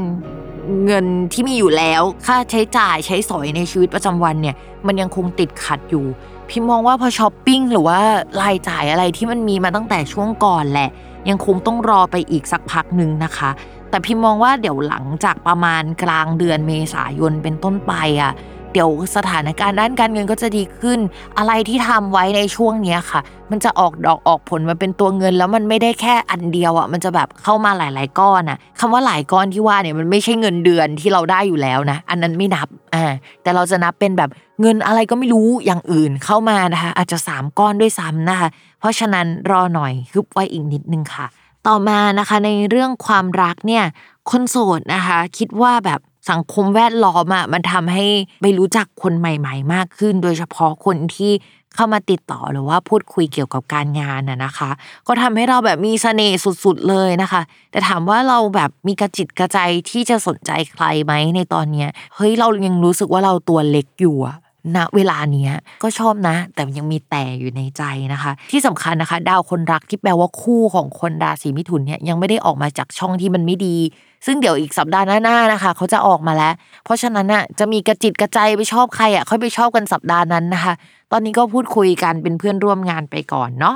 [0.86, 4.56] เงินที่มีอยู่แล้ว ค่าใช้จ่ายใช้สอยในชีวิตประจำวันเนี่ย
[4.88, 6.06] มันยังคงติดขัดอยู่
[6.50, 8.00] พี่มองว่าพอช้อปปิ้งหรือว่า
[8.42, 10.90] รายจ่ายอะไรที่มันมีมาตั้งแต่ช่วงก่อนแหละ
[11.30, 13.50] ยังคงต้องรอไปอีกสักพักหนึ่งนะคะ
[13.90, 18.34] แต่พี่มองว่าเดี๋ยวหลังจากประมาณกลางเดือนเมษายนเป็นต้นไปอะ
[18.74, 21.00] เดี๋ยวสถานการณ์ด้านการเงินก็จะดีขึ้น
[21.38, 34.30] อะไรที่ทำไว้ในช่วงนี้ค่ะ มันจะออกดอกออกผลมาเป็นตัวเงิน แล้วมันไม่ได้แค่อันเดียวอะมันจะแบบเข้ามาหลาย ๆ ก้อนอะคำว่าหลายก้อนที่ว่าเนี่ยมันไม่ใช่เงินเดือนที่เราได้อยู่แล้วนะ อันนั้นไม่นับอ่าแต่เราจะนับเป็นแบบ
[34.62, 38.48] เงินอะไรก็ไม่รู้อย่างอื่นเข้ามานะคะอาจจะ 3 ก้อนด้วยซ้ำนะคะ
[38.80, 41.26] เพราะฉะนั้นรอหน่อยคึบไว้อีกนิดนึงค่ะ
[41.68, 43.84] ต่อมานะคะในเรื่องความรักเนี่ย
[44.30, 48.06] คนโสดนะคะ คิดว่าแบบ สังคมแวดล้อมอะมันทำให้
[48.42, 51.32] ไปรู้จักคนใหม่ ๆ มากขึ้น โดยเฉพาะคนที่
[51.76, 54.70] เข้ามาติดต่อหรือว่าพูดคุยเกี่ยวกับการงานน่ะนะคะ
[55.08, 64.38] ก็ทำให้เราแบบมีเสน่ห์สุดๆเลยนะคะ แต่ถามว่าเราแบบมีกระจิตกระใจที่จะสนใจใครไหมในตอนเนี้ยเฮ้ยเรายังรู้สึกว่าเราตัวเล็กอยู่อะ
[64.76, 65.54] ณเวลาเนี้ย
[65.84, 73.78] ก็ชอบนะ แต่ยังมีแต่อยู่ในใจนะคะ ที่สำคัญนะคะ ดาวคนรักที่แปลว่าคู่ของคนราศีมิถุนเนี่ยยังไม่ได้ออกมาจากช่องที่มันไม่ดี
[74.26, 76.54] ซึ่งเดี๋ยวอีกสัปดาห์หน้าๆนะคะ เขาจะออกมาแล้ว
[76.84, 80.74] เพราะฉะนั้นน่ะจะมีกระจิตกระใจไปชอบใครอะค่อยไปชอบกันสัปดาห์นั้นนะคะ
[81.12, 83.76] ตอนนี้ก็พูดคุยกันเป็นเพื่อนร่วมงานไปก่อนเนาะ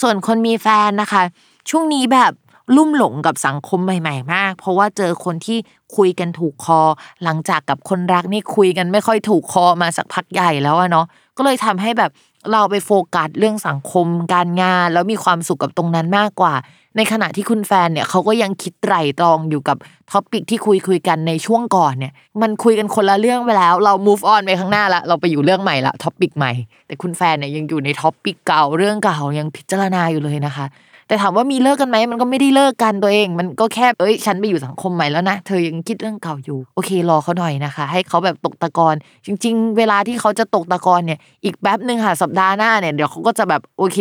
[0.00, 1.22] ส่วนคนมีแฟนนะคะ
[1.70, 2.32] ช่วงนี้แบบ
[2.76, 5.58] ลุ่มหลงกับสังคมใหม่ ๆ มาก เพราะว่าเจอคนที่
[5.96, 6.80] คุยกันถูกคอ
[7.24, 12.10] หลังจากกับคนรักนี่คุยกันไม่ค่อยถูกคอมาสักพักใหญ่แล้วอะเนาะก็เลยทำให้แบบ
[12.52, 16.54] เราไปโฟกัสเรื่องสังคมการงาน แล้วมีความสุขกับตรงนั้นมากกว่า
[16.96, 19.76] ในขณะที่คุณแฟนเนี่ยเขาก็ยังคิดไตร่ตรองอยู่กับ
[20.12, 26.52] topic ที่คุยคุยกันในช่วงก่อนเนี่ย มันคุยกันคนละเรื่องไปแล้ว เรา move on ไปข้างหน้าละเราไปอยู่เรื่องใหม่ละ topic ใหม่
[26.86, 30.66] แต่คุณแฟนเนี่ยยังอยู่ใน topic เก่าเรื่องเก่ายังพิจารณาอยู่เลยนะคะ
[31.06, 38.94] แต่ถามว่ามีเลิกกันไหมมันก็ไม่ได้เลิกกันตัวเอง มันก็แค่เอ้ยฉันไปอยู่สังคมใหม่แล้วนะเธอยังคิดเรื่องเก่าอยู่โอเครอเขาหน่อยนะคะ ให้เขาแบบตกตะกอน
[39.26, 43.98] จริง ๆ เวลาที่เขาจะตกตะกอนเนี่ยอีกแป๊บหนึ่งค่ะสัปดาห์หน้าเนี่ยเดี๋ยวเขาก็จะแบบโอเค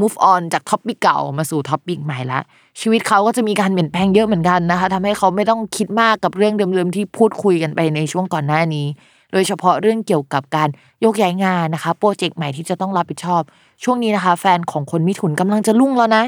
[0.00, 2.40] move on จาก topic เก่ามาสู่ topic ใหม่ละ
[2.80, 8.86] ชีวิตเขาก็จะมีการเปลี่ยนแปลงเยอะเหมือนกันนะคะทำให้เขาไม่ต้องคิดมากกับเรื่องเดิมๆที่พูดคุยกันไปในช่วงก่อนหน้านี้
[9.32, 10.68] โดยเฉพาะเรื่องเกี่ยวกับการ
[11.04, 13.42] ยกย้ายงานนะคะโปรเจกต์ใหม่ที่จะต้องรับผิดชอบ
[13.84, 16.24] ช่วงนี้นะคะ แฟนของคนมิถุนกำลังจะรุ่งแล้วนะ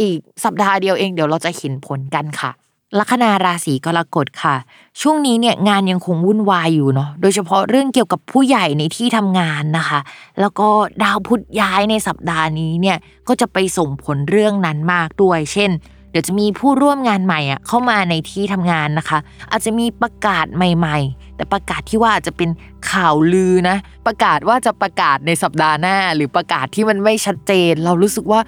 [0.00, 2.50] อีกสัปดาห์เดียวเองเดี๋ยวเราจะเห็นผลกันค่ะ
[2.98, 4.56] ลัคนาราศีกรกฎค่ะ
[5.00, 10.00] ช่วงนี้เนี่ยงานยังคงวุ่นวายอยู่เนาะโดยเฉพาะเรื่องเกี่ยวกับผู้ใหญ่ในที่ทำงานนะคะ
[10.40, 10.68] แล้วก็
[11.02, 12.96] ดาวพุธย้ายในสัปดาห์นี้เนี่ย
[13.28, 15.70] ก็จะไปส่งผลเรื่องนั้นมากด้วย เช่น
[16.10, 19.18] เดี๋ยวจะมีผู้ร่วมงานใหม่อะเข้ามาในที่ทำงานนะคะ
[19.50, 22.50] อาจจะมีประกาศใหม่ ๆ แต่ประกาศที่ว่าจะเป็น
[22.90, 23.76] ข่าวลือนะ
[24.06, 28.40] ประกาศว่าจะประกาศในสัปดาห์หน้า หรือประกาศที่มันไม่ชัดเจน เรารู้สึกว่า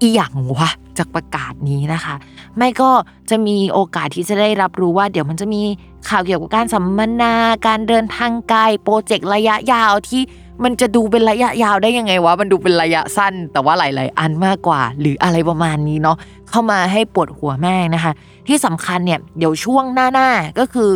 [0.00, 2.14] อีหยังวะจากประกาศนี้นะคะ
[2.56, 2.90] ไม่ก็
[3.30, 5.62] จะมีโอกาสที่จะได้รับรู้ว่า เดี๋ยวมันจะมี
[6.08, 7.34] ข่าวเกี่ยวกับการสัมมนา
[7.66, 10.22] การเดินทางไกลโปรเจกต์ระยะยาวที่
[10.64, 16.16] มันจะดูเป็นระยะยาวได้ยังไงวะ มันดูเป็นระยะสั้น แต่ว่าหลาย ๆ อันมากกว่า หรืออะไรประมาณนี้เนาะ
[16.50, 18.12] เข้ามาให้ปวดหัวแม่นะคะ
[18.48, 20.90] ที่สำคัญเนี่ยเดี๋ยวช่วงหน้า ๆ ก็คือ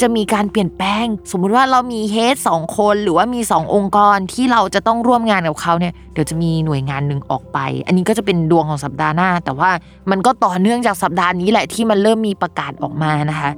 [0.00, 9.70] จะมีการเปลี่ยนแปลง สมมุติว่าเรามีเฮดสองคนหรือว่ามี 2 องค์กรที่เราจะต้องร่วมงานกับเขาเนี่ยเดี๋ยวจะมีหน่วยงานหนึ่งออกไป อันนี้ก็จะเป็นดวงของสัปดาห์หน้า แต่ว่า
[10.10, 13.50] มันก็ต่อเนื่องจากสัปดาห์นี้แหละที่มันเริ่มมีประกาศออกมานะคะ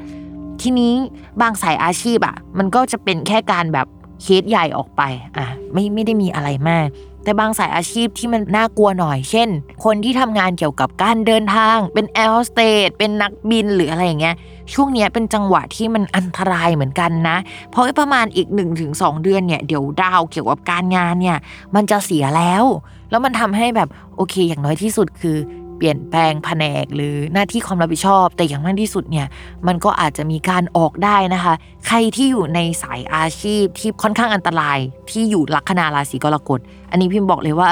[0.62, 0.92] ทีนี้
[1.40, 3.86] บางสายอาชีพอะ่ะมันก็จะเป็นแค่การแบบ
[4.22, 5.02] เคสใหญ่ออกไป
[5.36, 6.86] อะไม่ไม่ได้มีอะไรมาก
[7.24, 9.48] แต่บางสายอาชีพที่มันน่ากลัวหน่อย เช่น
[9.84, 14.34] คนที่ทำงานเกี่ยวกับการเดินทาง เป็นแอร์โฮสเตสเป็นนักบินหรืออะไรอย่างเงี้ย
[14.72, 17.36] ช่วงนี้เป็นจังหวะที่มันอันตรายเหมือนกันนะ
[17.70, 18.48] เพราะประมาณอีก
[18.86, 21.38] 1-2 เดือนเนี่ยเดี๋ยวดาวเกี่ยวกับการงานเนี่ย
[21.74, 22.64] มันจะเสียแล้ว
[23.10, 25.38] แล้วมันทำให้แบบโอเค อย่างน้อยที่สุดคือ
[25.76, 29.26] เปลี่ยนแปลงแผนกหรือหน้าที่ความรับผิดชอบ แต่อย่างมากที่สุดเนี่ย
[29.66, 31.54] มันก็อาจจะมีการออกได้นะคะ
[31.86, 34.78] ใครที่อยู่ในสายอาชีพที่ค่อนข้างอันตราย
[35.10, 37.68] ที่อยู่ลัคนาราศีกรกฎอันนี้พิมพ์บอกเลยว่า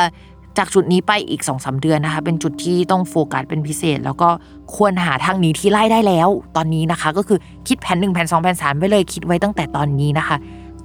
[0.59, 4.29] จากจุดนี้ไปอีก2อสเดือนนะคะ เป็นจุดที่ต้องโฟกัสเป็นพิเศษ แล้วก็
[4.75, 7.39] ควรหาทางหนีที่ไล่ได้แล้ว ตอนนี้นะคะ ก็คือ
[7.69, 10.37] คิดแผน1แผน2แผน3ไว้เลยคิดไว้ตั้งแต่ตอนนี้นะคะ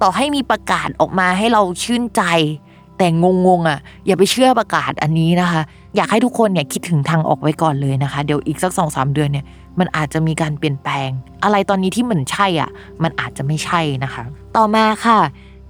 [0.02, 2.22] ต่อให้มีประกาศออกมาให้เราชื่นใจ
[2.98, 3.08] แต่
[3.46, 5.60] งงๆอะ อย่าไปเชื่อประกาศอันนี้นะคะ
[5.96, 9.44] อยากให้ทุกคนเนี่ยคิดถึงทางออกไว้ก่อนเลยนะคะ เดี๋ยวอีกสักสองสามเดือนเนี่ย
[9.78, 11.08] มันอาจจะมีการเปลี่ยนแปลง
[11.44, 12.70] อะไรตอนนี้ที่เหมือนใช่อะ
[13.02, 14.22] มันอาจจะไม่ใช่นะคะ
[14.56, 15.18] ต่อมาค่ะ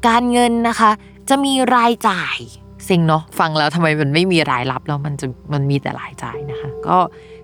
[0.08, 0.90] การเงินนะคะ
[1.28, 2.38] จะมีรายจ่าย
[2.86, 6.98] เซ็งเนาะฟังแล้วทำไมมันไม่มีรายรับแล้วมันจะมันมีแต่รายจ่ายนะคะ ก็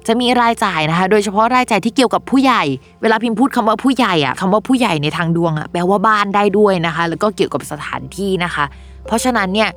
[0.06, 2.62] จะมีรายจ่ายนะคะ โดยเฉพาะรายจ่ายที่เกี่ยวกับผู้ใหญ่
[3.02, 8.64] เวลาพิมพ์พูดคำว่าผู้ใหญ่อะคำว่าผู้ใหญ่ในทางดวงอะแปลว่าบ้านได้ด้วยนะคะ แล้วก็เกี่ยวกับสถานที่นะคะ
[9.06, 9.70] เพราะฉะนั้นเนี่ย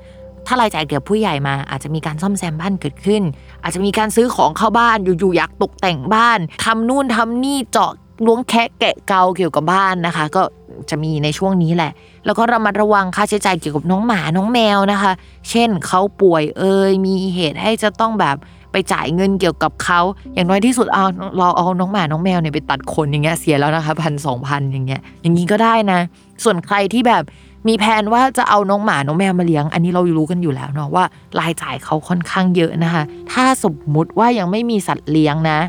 [0.47, 3.23] ถ้ารายจ่ายเกี่ยวกับผู้ใหญ่มา อาจจะมีการซ่อมแซมบ้านเกิดขึ้น
[3.63, 7.91] อาจจะมีการซื้อของเข้าบ้านอยู่ๆอยากตกแต่งบ้านทำนู่นทำนี่เจาะ
[8.25, 10.43] ล้วงแคะแกะเกาเกี่ยวกับบ้านนะคะ ก็
[10.89, 11.91] จะมีในช่วงนี้แหละ
[12.27, 15.11] แล้วก็ระมัดระวังค่าใช้จ่ายเกี่ยวกับน้องหมาน้องแมวนะคะ
[15.49, 18.35] เช่นเขาป่วยเอ่ยมีเหตุให้จะต้องแบบ
[18.71, 19.99] ไปจ่ายเงินเกี่ยวกับเขา
[20.33, 21.03] อย่างน้อยที่สุดเอา
[21.37, 25.99] เราเอาน้องหมาน้องแมวเนี่ยไปตัดขนอย่างเงี้ยเสียแล้วนะคะพันสองพันอย่างเงี้ยอย่างนี้ก็ได้นะ
[26.43, 27.23] ส่วนใครที่แบบ
[27.67, 31.05] มีแผนว่าจะเอาน้องหมาน้องแมวมาเลี้ยง อันนี้เรารู้กันอยู่แล้วเนาะว่า
[31.39, 35.59] รายจ่ายเขาค่อนข้างเยอะนะคะ ถ้าสมมุติว่ายังไม่มีสัตว์เลี้ยงนะ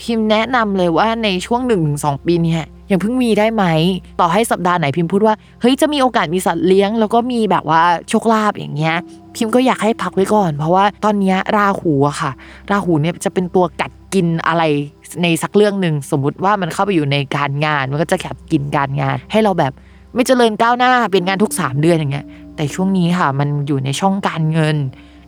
[0.00, 3.64] พิมพ์แนะนำเลยว่าในช่วง1นถึงสปีเนี่ย ยังเพิ่งมีได้ไหม
[4.20, 8.96] ต่อให้สัปดาห์ไหนพิมพ์พูดว่า เฮ้ยจะมีโอกาสมีสัตว์เลี้ยง แล้วก็มีแบบว่าโชคลาภอย่างเงี้ย
[9.36, 12.30] พิมพ์ก็อยากให้พักไว้ก่อน เพราะว่าตอนนี้ราหูอะค่ะ
[12.70, 14.62] ราหูเนี่ยจะเป็นตัวกัดกินอะไร
[15.22, 19.72] ในสักเรื่องหนึ่งสมมุติว่ามันเข้าไปอยู่ในการงาน มันก็จะแคบกินการงาน ให้เราแบบ
[20.14, 24.76] ไม่เจริญก้าวหน้าเป็นงานทุก 3 เดือนอย่างเงี้ยแต่ช่วงนี้ค่ะมันอยู่ในช่องการเงิน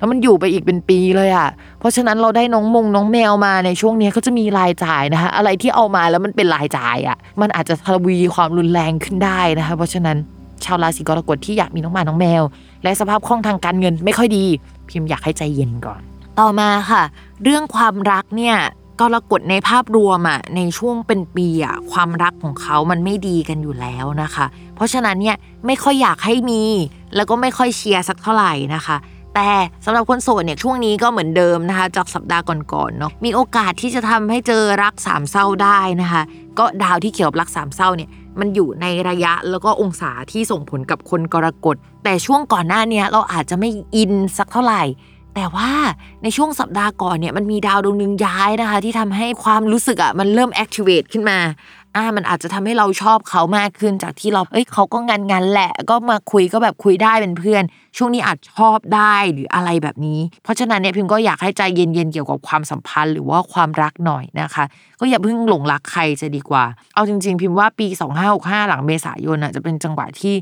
[0.01, 10.17] แล้วมันอยู่ไปอีกเป็นปีเลยอะ เพราะฉะนั้นเราได้น้องมงน้องแมวมาในช่วงนี้ก็จะมีรายจ่ายนะคะอะไรที่เอามาแล้วมันเป็นรายจ่ายอะ มันอาจจะทวีความรุนแรงขึ้นได้นะคะ เพราะฉะนั้น
[10.65, 12.43] ชาวราศีกรกฎที่อยากมีน้องหมาน้องแมว
[12.83, 14.45] และสภาพคล่องทางการเงินไม่ค่อยดี
[14.89, 16.01] พิมพ์อยากให้ใจเย็นก่อน
[16.41, 17.03] ต่อมาค่ะ
[17.43, 18.57] เรื่องความรักเนี่ย
[19.01, 25.37] กรกฎในภาพรวมอะในช่วงเป็นปีอะความรักของเขามันไม่ดีกันอยู่แล้วนะคะ เพราะฉะนั้นเนี่ย
[25.67, 26.63] ไม่ค่อยอยากให้มี
[27.17, 28.97] แล้วก็ไม่ค่อยเชียร์สักเท่าไหร่นะคะ
[29.35, 29.51] แต่
[29.85, 36.23] สำหรับคนโสดเนี่ยช่วงนี้ก็เหมือนเดิมนะคะจากสัปดาห์ก่อนๆเนาะมีโอกาสที่จะทำให้เจอรักสามเศร้าได้นะคะ
[36.59, 44.83] ก็ดาวที่เกี่ยวกับรักสามเศร้าเนี่ยมันอยู่ในระยะแล้วก็องศาที่ส่งผลกับคนกรกฎ แต่ช่วงก่อนหน้านี้เราอาจจะไม่อินสักเท่าไหร่
[45.37, 45.71] แต่ว่า
[46.23, 51.39] ในช่วงสัปดาห์ก่อนเนี่ยมันมีดาวดวงหนึ่งย้ายนะคะ ที่ทำให้ความรู้สึกอะมันเริ่ม activate ขึ้นมา
[51.97, 57.63] อ่ามันอาจจะทำให้เราชอบเขามากขึ้นจากที่เราเอ้ยเขาก็งานงานแหละ ก็มาคุยก็แบบคุยได้เป็นเพื่อน
[57.97, 64.65] ช่วงนี้อาจชอบได้หรืออะไรแบบนี้ เพราะฉะนั้นเนี่ยพิมก็อยากให้ใจเย็นๆเกี่ยวกับความสัมพันธ์หรือว่าความรักหน่อยนะคะ
[65.01, 67.87] ก็อย่าเพิ่งหลงรักใครจะดีกว่า เอาจริง ๆ พิมพ์ว่าปี
[68.29, 70.35] 2565 หลังเมษายนอะจะเป็นจังหวะที่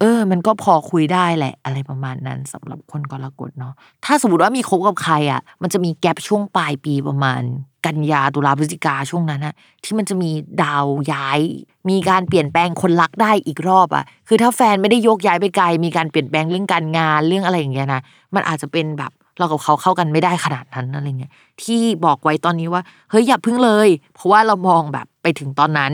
[0.00, 7.42] เออ มันก็พอคุยได้แหละ อะไรประมาณนั้นสำหรับคนกรกฎเนาะถ้าสมมติว่ามีคบกับใครอะ มันจะมีแกลบช่วงปลายปีประมาณ
[7.86, 10.30] กันยาตุลาพฤศจิกาช่วงนั้นอะที่มันจะมี
[10.62, 11.40] ดาวย้าย
[11.88, 18.00] มีการเปลี่ยนแปลงคนรักได้อีกรอบอะคือถ้าแฟนไม่ได้ยกย้ายไปไกล มีการเปลี่ยนแปลงเรื่องการงานเรื่องอะไรอย่างเงี้ยนะ
[18.34, 21.32] มันอาจจะเป็นแบบเรากับเขาเข้ากันไม่ได้ขนาดนั้นอะไรเงี้ย
[21.62, 25.92] ที่บอกไว้ตอนนี้ว่าเฮ้ยอย่าพึ่งเลย เพราะว่าเรามองแบบไปถึงตอนนั้น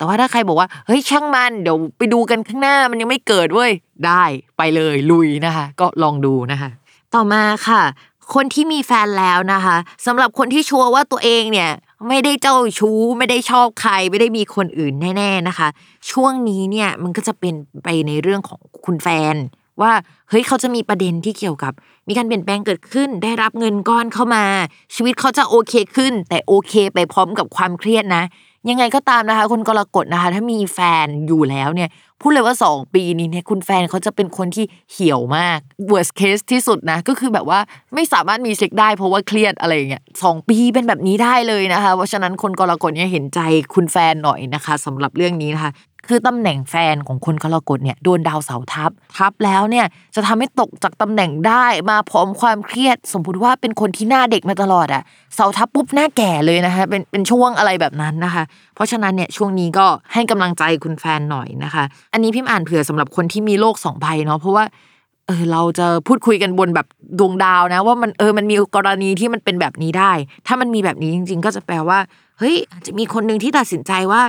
[0.00, 3.72] แต่ว่าถ้าใครบอกว่าเฮ้ยช่างมันเดี๋ยวไปดูกันข้างหน้ามันยังไม่เกิดเว้ย
[4.06, 4.24] ได้
[4.58, 6.70] ไปเลยลุยนะคะ ก็ลองดูนะคะ
[7.14, 7.82] ต่อมาค่ะ
[8.34, 11.70] คนที่มีแฟนแล้วนะคะสำหรับคนที่ชัวร์ว่าตัวเองเนี่ย
[12.08, 15.68] ไม่ได้เจ้าชู้ไม่ได้ชอบใครไม่ได้มีคนอื่นแน่ๆนะคะ
[16.10, 19.36] ช่วงนี้เนี่ยมันก็จะเป็นไปในเรื่องของคุณแฟน
[19.82, 19.92] ว่า
[20.28, 21.72] เฮ้ยเขาจะมีประเด็นที่เกี่ยวกับ
[22.08, 24.44] มีการเปลี่ยนแปลงเกิดขึ้น ได้รับเงินก้อนเข้ามา
[24.94, 28.24] ชีวิตเขาจะโอเคขึ้น แต่โอเคไปพร้อมกับความเครียดนะ
[28.68, 35.58] ยังไงก็ตามนะคะ คุณกรกฎนะคะ ถ้ามีแฟนอยู่แล้วเนี่ยพูดเลยว่า 2 ปีนี้เนี่ยคุณแฟนเขาจะเป็นคนที่เหี่ยวมาก
[35.90, 37.60] worst case ที่สุดนะ ก็คือแบบว่า
[37.94, 43.40] ไม่สามารถมีเซ็กได้เพราะว่าเครียดอะไรเงี้ยสองปีเป็นแบบนี้ได้เลยนะคะ เพราะฉะนั้นคนกรกฎเนี่ยเห็นใจ
[43.74, 45.72] คุณแฟนหน่อยนะคะสำหรับเรื่องนี้นะคะ
[46.08, 55.02] คือตำแหน่งแฟนของคนกรกฎเนี่ยโดนดาวเสาทับทับแล้วเนี่ยจะทำให้ตกจากตำแหน่งได้มาพร้อมความเครียด สมมติว่าเป็นคนที่หน้าเด็กมาตลอดอะ
[55.34, 64.64] เสาทับปุ๊บหน้าแก่เลยนะคะเป็นเป็นช่วงอะไรแบบนั้นนะคะ เพราะฉะนั้นเนี่ยช่วงนี้ก็ให้กำลังใจคุณแฟนหน่อยนะคะ อันนี้พิมพ์อ่านเผื่อสำหรับคนที่มีโรคสองใบเนาะเพราะว่า
[65.26, 66.86] เออเราจะพูดคุยกันบนแบบ
[67.18, 70.12] ดวงดาวนะ ว่ามันเออมันมีกรณีที่มันเป็นแบบนี้ได้
[70.46, 71.98] ถ้ามันมีแบบนี้จริง ๆ ก็จะแปลว่า
[72.38, 74.22] เฮ้ยอาจจะมีคนหนึ่งที่ตัดสินใจว่า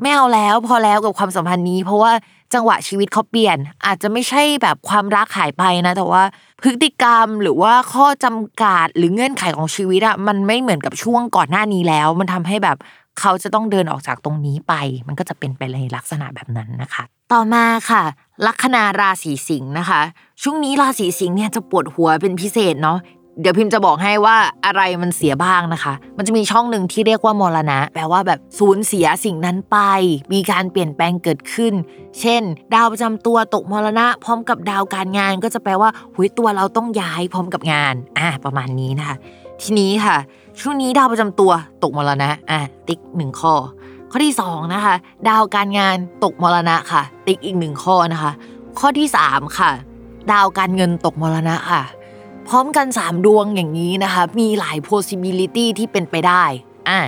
[0.00, 2.12] ไม่เอาแล้วพอแล้วกับความสัมพันธ์นี้ เพราะว่า
[2.54, 6.22] จังหวะชีวิตเขาเปลี่ยน อาจจะไม่ใช่แบบความรักหายไปนะ แต่ว่า
[6.62, 12.76] พฤติกรรมหรือว่าข้อจำกัดหรือเงื่อนไขของชีวิตอะมันไม่เหมือนกับช่วงก่อนหน้านี้แล้ว มันทำให้แบบ
[13.20, 14.74] เขาจะต้องเดินออกจากตรงนี้ไป
[15.06, 18.02] มันก็จะเป็นไปในลักษณะแบบนั้นนะคะ ต่อมาค่ะ
[18.46, 20.00] ลัคนาราศีสิงห์นะคะ
[20.42, 22.98] ช่วงนี้ราศีสิงห์เนี่ยจะปวดหัวเป็นพิเศษเนาะ
[23.40, 29.78] เดี๋ยวพิมพ์จะบอกให้ว่าอะไรมันเสียบ้างนะคะ มันจะมีช่องหนึ่งที่เรียกว่ามรณะ แปลว่าแบบสูญเสียสิ่งนั้นไป
[30.32, 31.72] มีการเปลี่ยนแปลงเกิดขึ้น
[32.20, 32.42] เช่น
[32.74, 39.16] ดาวประจำตัวตกมรณะ พร้อมกับดาวการงาน ก็จะแปลว่าหุยตัวเราต้องย้ายพร้อมกับงาน อะประมาณนี้นะคะ
[39.62, 40.16] ทีนี้ค่ะ
[40.60, 43.54] ช่วงนี้ดาวประจำตัวตกมรณะ อะติ๊กหนึ่งข้อ
[44.10, 44.94] ข้อที่สองนะคะ
[45.28, 48.32] ดาวการงานตกมรณะค่ะ ติ๊กอีกหนึ่งข้อนะคะ
[48.78, 49.70] ข้อที่สามค่ะ
[50.32, 51.82] ดาวการเงินตกมรณะค่ะ
[52.48, 56.44] พร้อมกัน 3 ดวงอย่างนี้นะคะ มีหลาย possibility ที่เป็นไปได้
[56.88, 56.98] อะ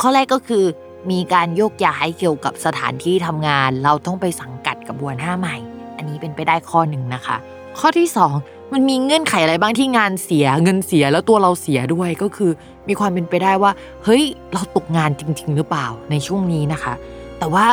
[0.00, 0.64] ข้อแรกก็คือ
[1.10, 5.56] มีการโยกย้ายเกี่ยวกับสถานที่ทำงาน เราต้องไปสังกัดกับบัวหน้าใหม่
[5.96, 7.36] อันนี้เป็นไปได้ข้อหนึ่งนะคะ
[7.78, 8.08] ข้อที่
[8.40, 12.50] 2 มันมีเงื่อนไขอะไรบ้างที่งานเสียเงินเสียแล้วตัวเราเสียด้วยก็คือ
[12.88, 13.72] มีความเป็นไปได้ว่า
[14.04, 16.94] เฮ้ย เราตกงานจริง ๆ หรือเปล่าในช่วงนี้นะคะ
[17.38, 17.66] แต่ว่า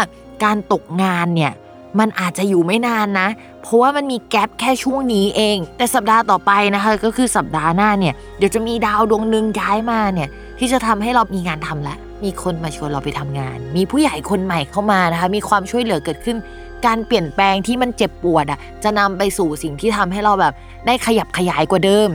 [0.43, 1.53] การตกงานเนี่ย
[1.99, 3.27] มันอาจจะอยู่ไม่นานนะ
[3.61, 10.29] เพราะว่ามันมีแกลบแค่ช่วงนี้เอง แต่สัปดาห์ต่อไปนะคะ ก็คือสัปดาห์หน้าเนี่ย เดี๋ยวจะมีดาวดวงหนึ่งย้ายมาเนี่ย
[10.59, 16.37] ที่จะทำให้เรามีงานทำแล้วมีคนมาชวนเราไปทำงาน มีผู้ใหญ่คนใหม่เข้ามานะคะ มีความช่วยเหลือเกิดขึ้น
[16.85, 20.53] การเปลี่ยนแปลงที่มันเจ็บปวดอะ จะนำไปสู่สิ่งที่ทำให้เราแบบ
[20.85, 22.09] ได้ขยับขยายกว่าเดิม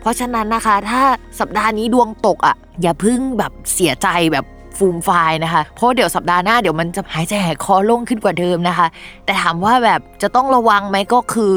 [0.00, 1.02] เพราะฉะนั้นนะคะ ถ้า
[1.40, 4.44] สัปดาห์นี้ดวงตกอะ อย่าพึ่งแบบเสียใจแบบ
[4.80, 8.86] ฟูมไฟายนะคะ เพราะเดี๋ยวสัปดาห์หน้าเดี๋ยวมันจะหายใจหายคอโล่งขึ้นกว่าเดิมนะคะ
[9.24, 11.54] แต่ถามว่าแบบจะต้องระวังไหมก็คือ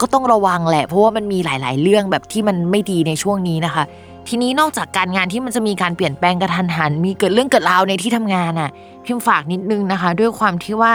[0.00, 3.84] ก็ต้องระวังแหละ เพราะว่ามันมีหลาย ๆ เรื่องแบบที่มันไม่ดีในช่วงนี้นะคะ
[4.28, 8.70] ทีนี้นอกจากการงานที่มันจะมีการเปลี่ยนแปลงกระทันหัน มีเกิดเรื่องเกิดราวในที่ทำงานอะ
[9.04, 10.92] พิมพ์ฝากนิดนึงนะคะ ด้วยความที่ว่า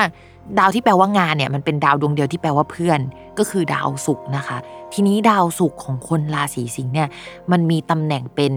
[0.60, 3.00] ดาวที่แปลว่างานเนี่ยมันเป็นดาวดวงเดียวที่แปลว่าเพื่อน
[3.38, 4.58] ก็คือดาวศุกร์นะคะ
[4.94, 7.08] ทีนี้ดาวศุกร์ของคนราศีสิงห์เนี่ย
[7.52, 8.52] มันมีตำแหน่งเป็น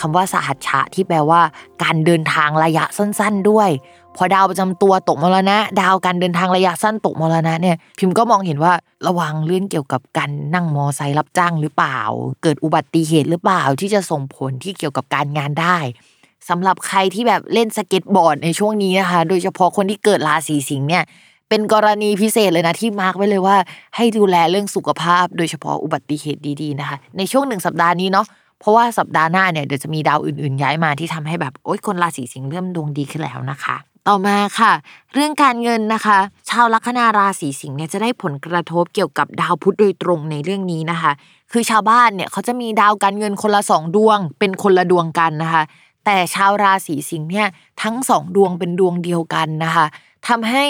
[0.00, 1.40] คำว่าสหัชชะที่แปลว่า
[1.82, 3.70] การเดินทางระยะสั้น ๆ ด้วย
[4.16, 8.72] พอดาวประจำตัวตกมรณะ ดาวการเดินทางระยะสั้นตกมรณะเนี่ย พิมพ์ก็มองเห็นว่า
[9.06, 11.98] ระวังเรื่องเกี่ยวกับการนั่งมอไซค์รับจ้างหรือเปล่า
[12.42, 15.78] เกิดอุบัติเหตุหรือเปล่าที่จะส่งผลที่เกี่ยวกับการงานได้
[16.48, 21.04] สำหรับใครที่แบบเล่นสเก็ตบอร์ดในช่วงนี้นะคะ โดยเฉพาะคนที่เกิดราศีสิงห์เนี่ย
[21.48, 23.56] เป็นกรณีพิเศษเลยนะที่ mark ไว้เลยว่า
[23.96, 28.26] ให้ดูแลเรื่องสุขภาพ โดยเฉพาะอุบัติเหตุดีๆนะคะ ในช่วงหนึ่งสัปดาห์นี้เนาะ
[28.62, 33.76] เพราะว่าสัปดาห์หน้าเนี่ยเดี๋ยวจะมีดาวอื่นๆย้ายมาที่ทำให้แบบโอ๊ยคนราศีสิงห์เริ่มดวงดีขึ้นแล้วนะคะ
[34.08, 34.72] ต่อมาค่ะ
[35.12, 36.18] เรื่องการเงินนะคะ
[36.50, 41.12] ชาวลัคนาราศีสิงห์เนี่ยจะได้ผลกระทบเกี่ยวกับดาวพุธโดยตรงในเรื่องนี้นะคะ
[41.52, 45.62] คือชาวบ้านเนี่ยเขาจะมีดาวการเงินคนละสองดวง เป็นคนละดวงกันนะคะ
[46.04, 47.48] แต่ชาวราศีสิงห์เนี่ย
[47.82, 49.86] ทั้งสองดวงเป็นดวงเดียวกันนะคะ
[50.28, 50.64] ทำให้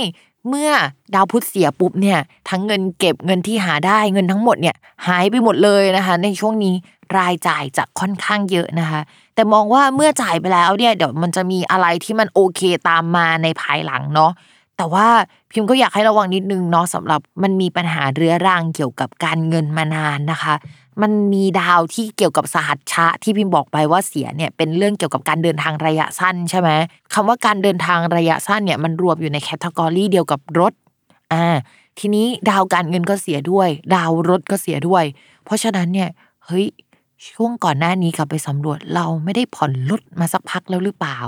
[0.49, 0.71] เมื่อ
[1.15, 4.77] ดาวพุธเสียปุ๊บเนี่ยทั้งเงินเก็บเงินที่หาได้เงินทั้งหมดเนี่ย
[5.07, 6.75] หายไปหมดเลยนะคะ ในช่วงนี้
[7.19, 9.01] รายจ่ายจะค่อนข้างเยอะนะคะ
[9.35, 14.33] แต่มองว่าเมื่อจ่ายไปแล้วเนี่ยเดี๋ยวมันจะมีอะไรที่มันโอเคตามมาในภายหลังเนาะ
[14.77, 15.07] แต่ว่า
[15.51, 20.55] พิมพ์ก็อยากให้ระวังนิดนึงเนาะสำหรับมันมีปัญหาเรื้อรังเกี่ยวกับการเงินมานานนะคะ
[21.01, 26.71] มันมีดาวที่เกี่ยวกับสหัชชะที่พิมบอกไปว่าเสียเนี่ยเป็นเรื่องเกี่ยวกับการเดินทางระยะสั้นใช่ไหม
[27.15, 30.73] คำว่าการเดินทางระยะสั้นเนี่ยมันรวมอยู่ในแคตตากรีเดียวกับรถ
[31.33, 31.45] อ่า
[31.99, 35.05] ทีนี้ดาวการเงินก็เสียด้วย ดาวรถก็เสียด้วย
[35.45, 36.09] เพราะฉะนั้นเนี่ย
[36.47, 36.67] เฮ้ย
[37.33, 41.19] ช่วงก่อนหน้านี้กลับไปสำรวจเราไม่ได้ผ่อนรถมาสักพักแล้วหรือเปล่า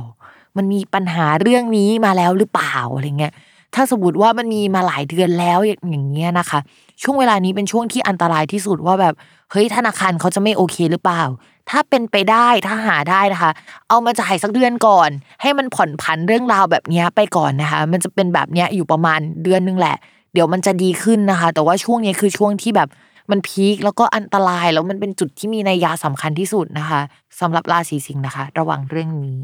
[0.57, 3.33] มันมีปัญหาเรื่องนี้มาแล้วหรือเปล่าอะไรเงี้ย
[3.74, 6.61] ถ้าสมมติว่ามันมีมาหลายเดือนแล้วอย่างเงี้ยนะคะ
[7.03, 9.14] ช่วงเวลานี้เป็นช่วงที่อันตรายที่สุดว่าแบบ
[9.54, 11.22] เฮ้ยธนาคารเขาจะไม่โอเคหรือเปล่า
[11.70, 13.52] ถ้าเป็นไปได้ถ้าหาได้นะคะ
[13.88, 15.10] เอามาจ่ายสักเดือนก่อน
[15.42, 19.96] ให้มันผ่อนผันเรื่องราวแบบนี้ไปก่อนนะคะ มันจะเป็นแบบเนี้ยอยู่ประมาณเดือนนึงแหละ
[20.32, 22.88] เดี๋ยวมันจะดีขึ้นนะคะ แต่ว่าช่วงนี้คือช่วงที่แบบ
[23.30, 27.00] มันพีคแล้วก็อันตรายแล้วมันเป็นจุดที่มีนัยยะสำคัญที่สุดนะคะ
[27.40, 29.38] สำหรับราศีสิงห์นะคะ ระวังเรื่องนี้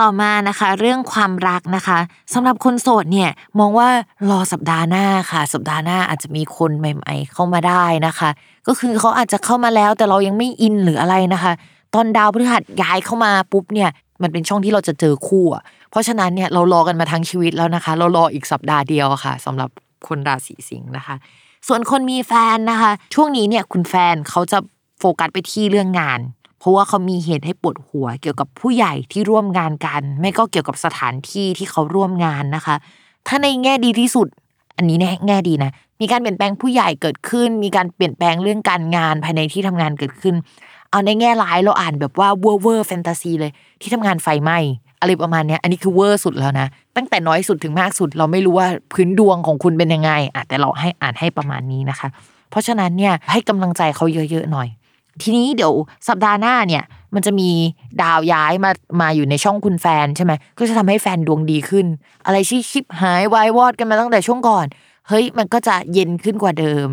[0.00, 1.98] ต่อมานะคะเรื่องความรักนะคะ
[2.34, 3.88] สำหรับคนโสดเนี่ยมองว่า
[4.30, 8.30] รอสัปดาห์หน้าค่ะ สัปดาห์หน้าอาจจะมีคนใหม่ ๆ เข้ามาได้นะคะ
[8.66, 11.52] ก็คือเขาอาจจะเข้ามาแล้วแต่เรายังไม่อินหรืออะไรนะคะ
[11.94, 13.90] ตอนดาวพฤหัสย้ายเข้ามาปุ๊บเนี่ย
[14.22, 19.70] มันเป็นช่องที่เราจะเจอคู่อะเพราะฉะนั้นเนี่ยเรารอกันมาทั้งชีวิตแล้วนะคะ เรารออีกสัปดาห์เดียวค่ะสำหรับ
[20.08, 21.16] คนราศีสิงห์นะคะ
[21.68, 24.58] ส่วนคนมีแฟนนะคะ ช่วงนี้เนี่ยคุณแฟนเขาจะ
[24.98, 26.20] โฟกัสไปที่เรื่องงาน
[26.64, 32.76] เพราะว่าเขามีเหตุให้ปวดหัว เกี่ยวกับผู้ใหญ่ที่ร่วมงานกัน ไม่ก็เกี่ยวกับสถานที่ที่เขาร่วมงานนะคะ
[33.26, 34.28] ถ้าในแง่ดีที่สุด
[34.76, 40.34] อันนี้ในแง่ดีนะ มีการเปลี่ยนแปลงผู้ใหญ่เกิดขึ้น มีการเปลี่ยนแปลงเรื่องการงานภายในที่ทำงานเกิดขึ้น
[40.90, 44.52] เอาในแง่ร้ายเราอ่านแบบว่าเวอร์เวอร์แฟนตาซีเลย ที่ทำงานไฟไหม้
[45.00, 52.08] อะไรประมาณเนี้ยอันนี้คือเวอร์สุดแล้วนะ ตั้งแต่น้อยสุดถึงมากสุด เราไม่รู้ว่าพื้นดวงของคุณเป็นยังไงอะแต่เราให้อ่านให้ประมาณนี้นะคะ
[52.50, 54.68] เพราะฉะนั้นเนี่ยให้กำลังใจเขาเยอะๆหน่อย
[55.22, 55.72] ทีนี้เดี๋ยว
[56.08, 57.50] สัปดาห์หน้าเนี่ย มันจะมี
[58.02, 61.86] ดาวย้ายมามาอยู่ในช่องคุณแฟนใช่ไหมก็จะทำให้แฟนดวงดีขึ้น
[62.26, 64.66] อะไรที่ชิบหายวายวอดกันมาตั้งแต่ช่วงก่อน
[65.08, 66.88] เฮ้ยมันก็จะเย็นขึ้นกว่าเดิม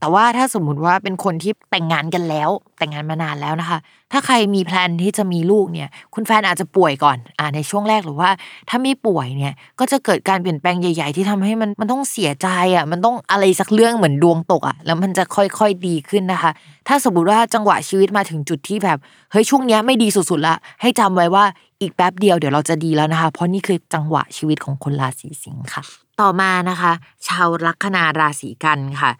[0.00, 3.78] แต่ว่าถ้าสมมุติว่าเป็นคนที่แต่งงานกันแล้ว แต่งงานมานานแล้วนะคะ
[4.12, 8.30] ถ้าใครมีแพลนที่จะมีลูกเนี่ย คุณแฟนอาจจะป่วยก่อนอ่าในช่วงแรกหรือว่า
[8.68, 16.50] ถ้าไม่ป่วยเนี่ยก็จะเกิดการเปลี่ยนแปลงใหญ่ ๆ ที่ทำให้มันมันต้องเสียใจอะมันต้องอะไรสักเรื่องเหมือนดวงตกอะแล้วมันจะค่อยๆดีขึ้นนะคะ
[16.88, 18.98] ถ้าสมมติว่าจังหวะชีวิตมาถึงจุดที่แบบ
[19.32, 21.44] เฮ้ยช่วงเนี้ยไม่ดีสุดๆละให้จำไว้ว่า
[21.80, 25.84] อีกแป๊บเดียวเดี๋ยวเราจะดีแล้วนะคะ เพราะนี่คือจังหวะชีวิตของคนราศีสิงค์ค่ะ
[26.20, 26.92] ต่อมานะคะ
[27.28, 29.10] ชาวลัคนาราศีกันค่ะ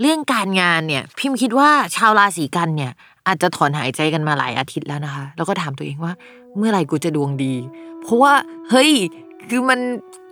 [0.00, 2.92] เรื่องการงานเนี่ย พิมพ์คิดว่าชาวราศีกันเนี่ย
[3.26, 6.12] อาจจะถอนหายใจกันมาหลายอาทิตย์แล้วนะคะ แล้วก็ถามตัวเองว่า
[6.56, 7.54] เมื่อไหร่กูจะดวงดี
[8.02, 8.32] เพราะว่า
[8.70, 8.90] เฮ้ย
[9.50, 9.80] คือมัน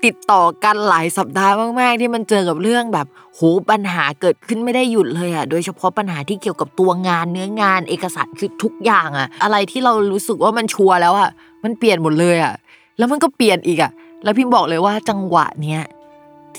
[0.05, 11.31] ติดต่อกันหลายสัปดาห์มาก ๆ ที่มันเจอกับเรื่องแบบโหปัญหาเกิดขึ้นไม่ได้หยุดเลยอะโดยเฉพาะปัญหาที่เกี่ยวกับตัวงานเนื้องานเอกสารคือทุกอย่างอะ อะไรที่เรารู้สึกว่ามันชัวร์แล้วอะ
[11.65, 12.55] มันเปลี่ยนหมดเลยอะ
[12.99, 13.93] แล้วมันก็เปลี่ยนอีกอะ
[14.25, 15.83] แล้วพิมบอกเลยว่าจังหวะเนี้ย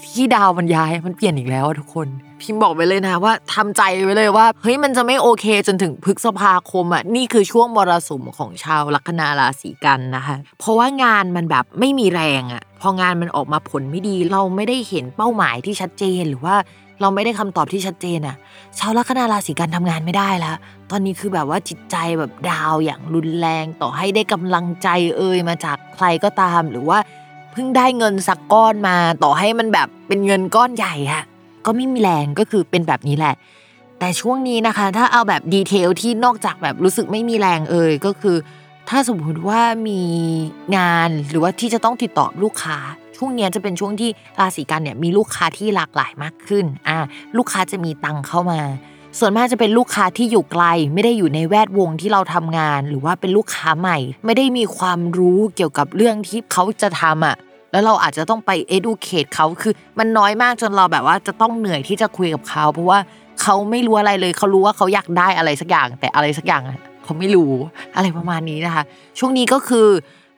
[0.03, 2.07] ที่ดาวมันย้ายมันเปลี่ยนอีกแล้วทุกคน
[2.41, 16.55] พิมบอกไปเลยนะว่าทำใจไว้เลยว่าเฮ้ยมันจะไม่โอเคจนถึงพฤษภาคมอะนี่คือช่วงมรสุมของชาวลัคนาราศีกันนะคะ เพราะว่างานมันแบบไม่มีแรงอะ พองานมันออกมาผลไม่ดี เราไม่ได้เห็นเป้าหมายที่ชัดเจนหรือว่า
[17.01, 18.35] เราไม่ได้คำตอบที่ชัดเจนอะ
[18.79, 20.55] ชาวลัคนาราศีกันทำงานไม่ได้แล้ว
[20.91, 26.97] ตอนนี้คือแบบว่าจิตใจแบบดาวอย่างรุนแรงต่อให้ได้กำลังใจเอ่ยมาจากใครก็ตามหรือว่า
[27.55, 31.23] เพิ่งได้เงินสักก้อนมา ต่อให้มันแบบเป็นเงินก้อนใหญ่อะ
[31.65, 33.35] ก็ไม่มีแรงก็คือเป็นแบบนี้แหละ
[33.99, 38.37] แต่ช่วงนี้นะคะ ถ้าเอาแบบดีเทลที่นอกจากแบบรู้สึกไม่มีแรงเอ่ยก็คือ
[38.89, 40.01] ถ้าสมมติว่ามี
[40.77, 42.77] งานหรือว่าที่จะต้องติดต่อลูกค้า
[43.17, 44.09] ช่วงนี้จะเป็นช่วงที่
[44.39, 46.97] ราศีกันเนี่ยมีลูกค้าที่หลากหลายมากขึ้นอ่า
[47.37, 48.61] ลูกค้าจะมีตังเข้ามา
[49.19, 57.35] ส่วนมากจะเป็นลูกค้าที่อยู่ไกล ไม่ได้อยู่ในแวดวงที่เราทำงาน หรือว่าเป็นลูกค้าใหม่ ไม่ได้มีความรู้เกี่ยวกับเรื่องที่เขาจะทำอะ
[57.75, 62.99] แล้วเราอาจจะต้องไป educate เขาคือมันน้อยมากจนเราแบบว่าจะต้องเหนื่อยที่จะคุยกับเขา เพราะว่า
[63.41, 66.61] เขาไม่รู้อะไรเลยเขารู้ว่าเขาอยากได้อะไรสักอย่าง แต่อะไรสักอย่าง
[67.03, 67.51] เขาไม่รู้
[67.95, 68.83] อะไรประมาณนี้นะคะ
[69.19, 69.87] ช่วงนี้ก็คือ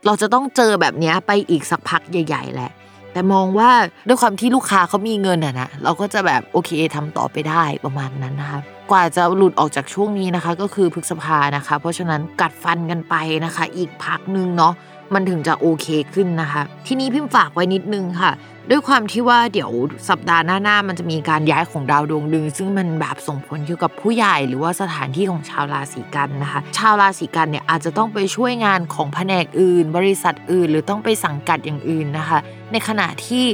[0.06, 2.72] เราจะต้องเจอแบบนี้ไปอีกสักพักใหญ่ ๆ แหละ
[3.14, 3.70] แต่มองว่า
[4.08, 8.60] ด้วยความที่ลูกค้าเขามีเงินอะนะเราก็จะแบบโอเคทำต่อไปได้ประมาณนั้นนะคะ
[8.92, 13.16] กว่าจะหลุดออกจากช่วงนี้นะคะ ก็คือพฤษภานะคะ เพราะฉะนั้นกัดฟันกันไป
[13.46, 14.74] นะคะ อีกพักนึงเนาะ
[15.14, 18.32] มันถึงจะโอเคขึ้นนะคะ ทีนี้พิมพ์ฝากไว้นิดนึงค่ะ
[18.70, 19.72] ด้วยความที่ว่าเดี๋ยว
[20.10, 32.40] สัปดาห์หน้าๆมันจะมีการย้ายของดาวดวงดึง ซึ่งมันแบบส่งผลเกี่ยวกับผู้ใหญ่หรือว่าสถานที่ของชาวราศีกันนะคะ ชาวราศีกันเนี่ยอาจจะต้องไปช่วยงานของแผนกอื่น บริษัทอื่น หรือต้องไปสังกัดอย่างอื่นนะคะ
[32.72, 33.46] ในขณะที่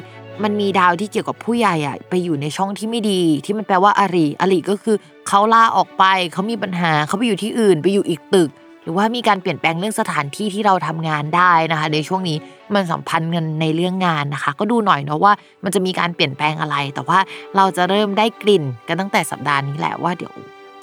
[0.44, 4.96] มันมีดาวที่เกี่ยวกับผู้ใหญ่อะไปอยู่ในช่องที่ไม่ดี ที่มันแปลว่าอาริอาริก็คือ
[5.28, 8.50] เขาลาออกไปเขามีปัญหาเขาไปอยู่ที่อื่น ไปอยู่อีกตึก
[8.84, 12.38] หรือว่ามีการเปลี่ยนแปลงเรื่องสถานที่ที่เราทำงานได้นะคะ ในช่วงนี้
[12.76, 17.20] มันสัมพันธ์กันในเรื่องงานนะคะ ก็ดูหน่อยเนาะว่ามันจะมีการเปลี่ยนแปลงอะไร แต่ว่า
[17.56, 20.34] เราจะเริ่มได้กลิ่นกันตั้งแต่สัปดาห์นี้แหละว่าเดี๋ยว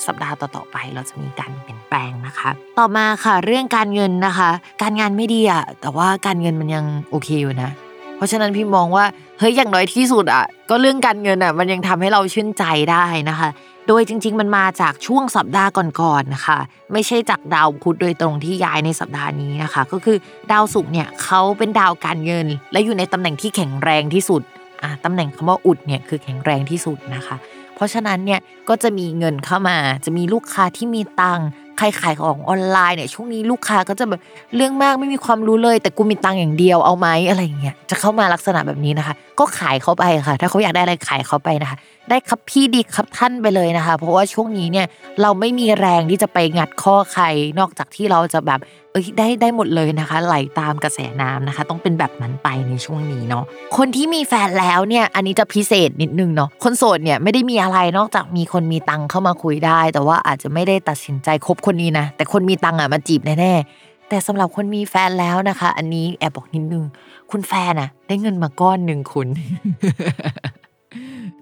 [0.07, 4.51] สัปดาห์ต่อๆไปเราจะมีการเปลี่ยนแปลงนะคะ ต่อมาค่ะเรื่องการเงินนะคะ
[4.83, 7.71] การงานไม่ดีอะแต่ว่าการเงินมันยังโอเคอยู่นะ
[8.17, 9.05] เพราะฉะนั้นพี่มองว่า
[9.39, 13.49] เฮ้ยอย่างน้อยที่สุดอะก็เรื่องการเงินอะมันยังทำให้เราชื่นใจได้นะคะ
[13.93, 15.71] โดยจริง ๆ มันมาจากช่วงสัปดาห์
[16.01, 16.59] ก่อนๆนะคะ
[16.93, 20.17] ไม่ใช่จากดาวพุธโดยตรงที่ย้ายในสัปดาห์นี้นะคะ ก็คือ
[20.53, 24.43] ดาวศุกร์เนี่ยเขาเป็นดาวการเงิน และอยู่ในตำแหน่งที่แข็งแรงที่สุด
[24.83, 27.37] อะตำแหน่งคำว่าอุดเนี่ยคือแข็งแรงที่สุดนะคะ
[27.75, 34.21] เพราะฉะนั้นเนี่ยก็จะมีเงินเข้ามา จะมีลูกค้าที่มีตังค์ใครขายของออนไลน์เนี่ยช่วงนี้ลูกค้าก็จะแบบ
[34.57, 41.79] เรื่องมากไม่มีความรู้เลย แต่กูมีตังค์อย่างเดียวเอาไหมอะไรอย่างเงี้ยจะเข้ามาลักษณะแบบนี้นะคะ ก็ขายเขาไปค่ะ ถ้าเขาอยากได้อะไรขายเขาไปนะคะ
[42.11, 44.87] ได้ครับพี่ดีครับท่านไปเลยนะคะ เพราะว่าช่วงนี้เนี่ย
[45.23, 47.25] เราไม่มีแรงที่จะไปงัดข้อใคร
[47.59, 48.61] นอกจากที่เราจะแบบ
[48.93, 53.45] เอ้ยได้ได้หมดเลยนะคะ ไหลตามกระแสน้ำนะคะ ต้องเป็นแบบนั้นไปในช่วงนี้เนาะ
[53.77, 66.85] คนที่มีแฟนแล้วเนี่ยอันนี้จะพิเศษนิดนึงเนาะคนโสดเนี่ยไม่ได้มีอะไรนอกจากมีคนมีตังค์เข้ามาคุยได้ แต่ว่าอาจจะไม่ได้ตัดสินใจคบคนนี้นะแต่คนมีตังค์อะมาจีบแน่ๆแต่สำหรับคนมีแฟนแล้วนะคะ อันนี้แอบบอกนิดนึง
[67.31, 69.29] คุณแฟนอะ ได้เงินมาก้อนหนึ่งคุณ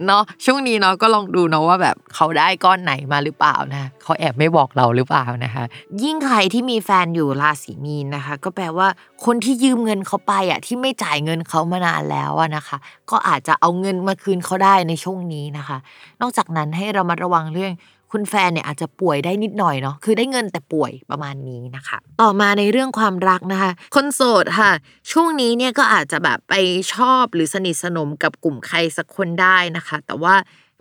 [0.06, 5.64] เนาะช่วงนี้เนาะก็ลองดูเนาะว่าแบบเขาได้ก้อนไหนมาหรือเปล่านะเขาแอบไม่บอกเราหรือเปล่านะคะ
[6.02, 8.88] ยิ่งใครที่มีแฟนอยู่ราศีมีนนะคะ ก็แปลว่า
[9.24, 12.76] คนที่ยืมเงินเขาไปอะที่ไม่จ่ายเงินเขามานานแล้วอะนะคะ
[13.10, 15.78] ก็อาจจะเอาเงินมาคืนเขาได้ในช่วงนี้นะคะ
[16.20, 17.72] นอกจากนั้นให้เรามาระวังเรื่อง
[18.12, 24.72] คุณแฟนเนี่ยอาจจะป่วยได้นิดหน่อยเนาะคือได้เงินแต่ป่วยประมาณนี้นะคะ ต่อมาในเรื่องความรักนะคะ คนโสดค่ะ
[25.12, 26.54] ช่วงนี้เนี่ยก็อาจจะแบบไป
[26.94, 30.34] ชอบหรือสนิทสนมกับกลุ่มใครสักคนได้นะคะ แต่ว่า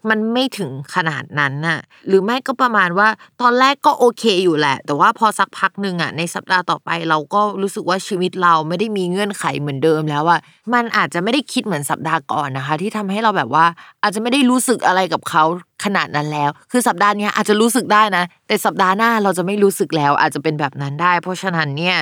[0.10, 3.08] มันไม่ถึงขนาดนั้นน่ะ หรือไม่ก็ประมาณว่า
[3.42, 10.40] ตอนแรกก็โอเคอยู่แหละ แต่ว่าพอสักพักหนึ่งอะในสัปดาห์ต่อไปเราก็รู้สึกว่าชีวิตเราไม่ได้มีเงื่อนไขเหมือนเดิมแล้วอะ
[10.74, 13.66] มันอาจจะไม่ได้คิดเหมือนสัปดาห์ก่อนนะคะ ที่ทำให้เราแบบว่า
[14.04, 15.44] อาจจะไม่ได้รู้สึกอะไรกับเขา
[15.86, 21.98] ขนาดนั้นแล้ว คือสัปดาห์นี้อาจจะรู้สึกได้นะ แต่สัปดาห์หน้าเราจะไม่รู้สึกแล้วอาจจะเป็นแบบนั้นได้ เพราะฉะนั้นเนี่ย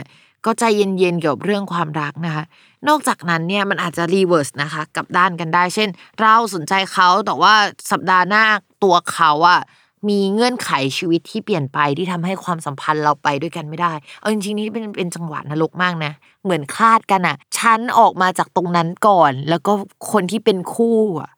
[0.46, 2.44] ก็ใจเย็นๆเกี่ยวกับเรื่องความรักนะคะ
[2.88, 5.90] นอกจากนั้นเนี่ยมันอาจจะ reverse นะคะกลับด้านกันได้ เช่น
[6.22, 7.54] เราสนใจเขาแต่ว่า
[7.92, 8.44] สัปดาห์หน้า
[8.84, 9.62] ตัวเขาอะ
[10.10, 16.12] มีเงื่อนไขชีวิตที่เปลี่ยนไปที่ทำให้ความสัมพันธ์เราไปด้วยกันไม่ได้ เอาจริงๆนี่เป็นเป็นจังหวะนรกมากนะ
[16.44, 19.74] เหมือนคลาดกันอะฉันออกมาจากตรงนั้นก่อน แล้วก็
[20.12, 21.32] คนที่เป็นคู่อะ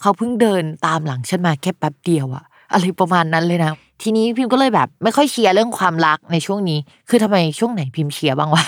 [0.00, 3.72] เขาเพิ่งเดินตามหลังฉันมาแค่แป๊บเดียวอะอะไรประมาณนั้นเลยนะ
[4.02, 6.78] ทีนี้พิมพ์ก็เลยแบบ ไม่ค่อยเชียร์เรื่องความรักในช่วงนี้
[7.08, 8.64] คือทำไมช่วงไหนพิมพ์เชียร์บ้างวะ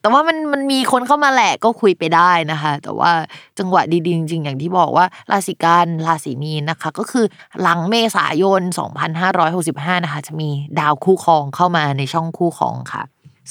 [0.00, 3.12] แต่ว่ามันมันมีคนเข้ามาแหละก็คุยไปได้นะคะ แต่ว่า
[3.58, 7.26] จังหวะดีๆจริงๆอย่างที่บอกว่า ราศีกันราศีมีนนะคะ ก็คือ
[7.62, 8.60] หลังเมษายน
[9.32, 10.48] 2565 นะคะ จะมี
[10.80, 13.02] ดาวคู่ครองเข้ามาในช่องคู่ครองค่ะ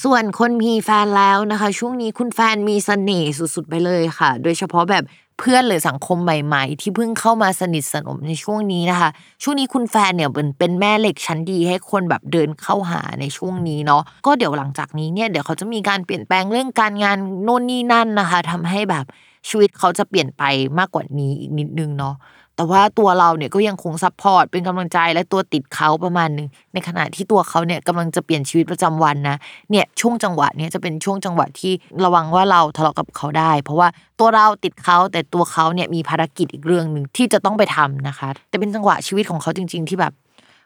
[0.03, 5.03] ส่วนคนมีแฟนแล้วนะคะ ช่วงนี้คุณแฟนมีเสน่ห์สุดๆไปเลยค่ะ โดยเฉพาะแบบ
[5.39, 9.09] เพื่อนหรือสังคมใหม่ ๆ ที่เพิ่งเข้ามาสนิทสนมในช่วงนี้นะคะ
[9.43, 19.05] ช่วงนี้คุณแฟนเนี่ยเป็นเป็นแม่เหล็กชั้นดีให้คนแบบเดินเข้าหาในช่วงนี้เนาะก็เดี๋ยวหลังจากนี้เนี่ยเดี๋ยวเขาจะมีการเปลี่ยนแปลงเรื่องการงานโน่นนี่นั่นนะคะทำให้แบบ
[19.49, 20.43] ชีวิตเขาจะเปลี่ยนไป
[20.79, 22.15] มากกว่านี้อีกนิดนึงเนาะ
[22.55, 29.37] แต่ว่าตัวเราเนี่ยก็ยังคง support เป็นกำลังใจและตัวติดเขาประมาณหนึ่งในขณะที่ตัวเขาเนี่ยกำลังจะเปลี่ยนชีวิตประจำวันนะ
[29.71, 31.73] เนี่ยช่วงจังหวะเนี่ยจะเป็นช่วงจังหวะที่
[32.05, 33.87] ระวังว่าเราทะเลาะกับเขาได้ เพราะว่า
[34.19, 40.13] ตัวเราติดเขาแต่ตัวเขาเนี่ยมีภารกิจอีกเรื่องหนึ่งที่จะต้องไปทำนะคะ แต่เป็นจังหวะชีวิตของเขาจริง ๆ ที่แบบ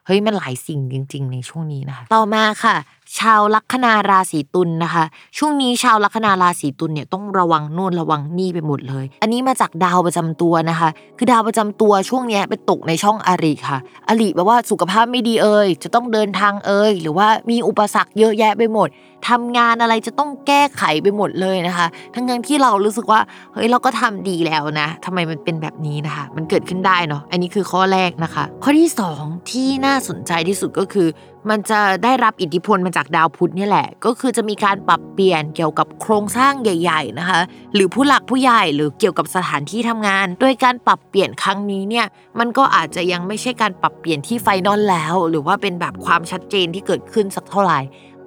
[0.05, 2.75] เฮ้ยมันหลายสิ่งจริง ๆ ในช่วงนี้นะคะต่อมาค่ะ
[3.17, 5.03] ชาวลัคนาราศีตุลนะคะ
[5.37, 18.89] ช่วงนี้ชาวลัคนาราศีตุลเนี่ยต้องระวังโน่นระวังนี่ไปหมดเลย อันนี้มาจากดาวประจำตัวนะคะ คือดาวประจำตัวช่วงนี้ไปตกในช่องอริค่ะ อริแปลว่าสุขภาพไม่ดีเอ่ยจะต้องเดินทางเอ่ยหรือว่ามีอุปสรรคเยอะแยะไปหมด
[19.29, 23.21] ทำงานอะไรจะต้องแก้ไขไปหมดเลยนะคะ ทั้งนั้นที่เรารู้สึกว่า
[23.53, 31.07] เฮ้ยเราก็ทำดีแล้วนะทำไมมันเป็นแบบนี้นะคะ มันเกิดขึ้นได้เนาะอันนี้คือข้อแรกนะคะ ข้อที่สองที่น่าสนใจที่สุดก็คือ
[31.49, 37.39] มันจะได้รับอิทธิพลมาจากดาวพุธนี่แหละ ก็คือจะมีการปรับเปลี่ยนเกี่ยวกับโครงสร้างใหญ่ ๆนะคะ
[37.73, 42.05] หรือผู้หลักผู้ใหญ่หรือเกี่ยวกับสถานที่ทำงาน โดยการปรับเปลี่ยนครั้งนี้เนี่ย
[42.39, 47.79] มันก็อาจจะยังไม่ใช่การปรับเปลี่ยนที่ไฟนอลแล้ว หรือว่าเป็นแบบความชัดเจนที่เกิดขึ้นสักเท่าไหร่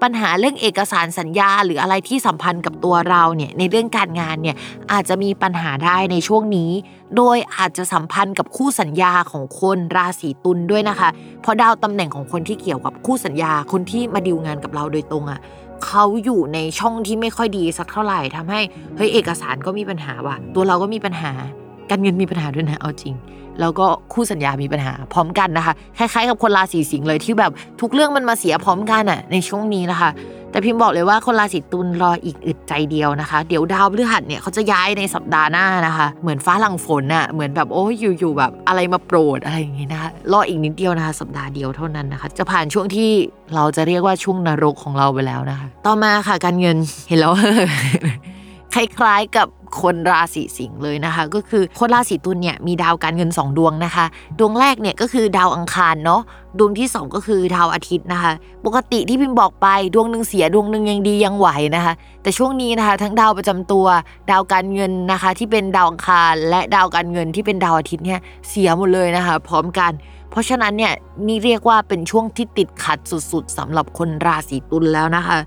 [0.03, 4.57] ปัญหาเรื่องเอกสารสัญญา หรืออะไรที่สัมพันธ์กับตัวเราเนี่ยในเรื่องการงานเนี่ย
[4.93, 6.71] อาจจะมีปัญหาได้ในช่วงนี้
[7.17, 11.09] โดยอาจจะสัมพันธ์กับคู่สัญญาของคนราศีตุลด้วยนะคะ
[11.43, 15.41] เพราะดาวตำแหน่งของคนที่เกี่ยวกับคู่สัญญาคนที่มาดีลงานกับเราโดยตรงอะ่ะ
[15.87, 18.61] เขาอยู่ในช่องที่ไม่ค่อยดีสักเท่าไหร่ทำให้
[18.97, 21.33] เฮ้ยเอกสารก็มีปัญหาว่ะตัวเราก็มีปัญหา
[21.91, 23.15] การเงินมีปัญหาด้วยนะเอาจริง
[23.61, 30.11] แล้วก็คู่สัญญามีปัญหาพร้อมกันนะคะ คล้ายๆกับคนราศีสิงห์เลยที่แบบทุกเรื่องมันมาเสียพร้อมกันอะในช่วงนี้นะคะ
[30.51, 43.11] แต่พิมพ์บอกเลยว่าคนราศีตุลรออีกอึดใจเดียวนะคะ เดี๋ยวดาวพฤหัสเนี่ยเขาจะย้ายในสัปดาห์หน้านะคะ เหมือนฟ้าหลังฝนน่ะเหมือนแบบโอ้ยอยู่ๆแบบอะไรมาโปรดอะไรอย่างงี้นะคะรออีกนิดเดียวนะคะ สัปดาห์เดียวเท่านั้นนะคะ จะผ่านช่วงที่
[43.55, 46.77] เราจะเรียกว่าช่วงนรกของเราไปแล้วนะคะ ต่อมาค่ะการเงิน
[47.09, 47.33] เห็นแล้ว
[48.75, 49.49] คล้ายๆกับ
[49.83, 54.05] คนราศีสิงห์เลยนะคะ ก็คือคนราศีตุลเนี่ยมีดาวการเงิน 2 ดวงนะคะ
[54.39, 56.21] ดวงแรกเนี่ยก็คือดาวอังคารเนาะ
[56.59, 58.33] ดวงที่ 2 ก็คือดาวอาทิตย์นะคะ
[58.67, 63.87] ปกติที่พิมพ์บอกไปดวงหนึ่งเสียดวงหนึ่งยังดียังไหวนะคะ แต่ช่วงนี้นะคะ ทั้งดาวประจำตัว
[64.31, 69.93] ดาวการเงินนะคะ ที่เป็นดาวอังคารและดาวการเงินที่เป็นดาวอาทิตย์เนี่ยเสียหมดเลยนะคะ พร้อมกัน
[70.31, 70.93] เพราะฉะนั้นเนี่ย
[71.27, 75.39] นี่เรียกว่าเป็นช่วงที่ติดขัดสุด ๆสำหรับคนราศีตุลแล้วนะคะ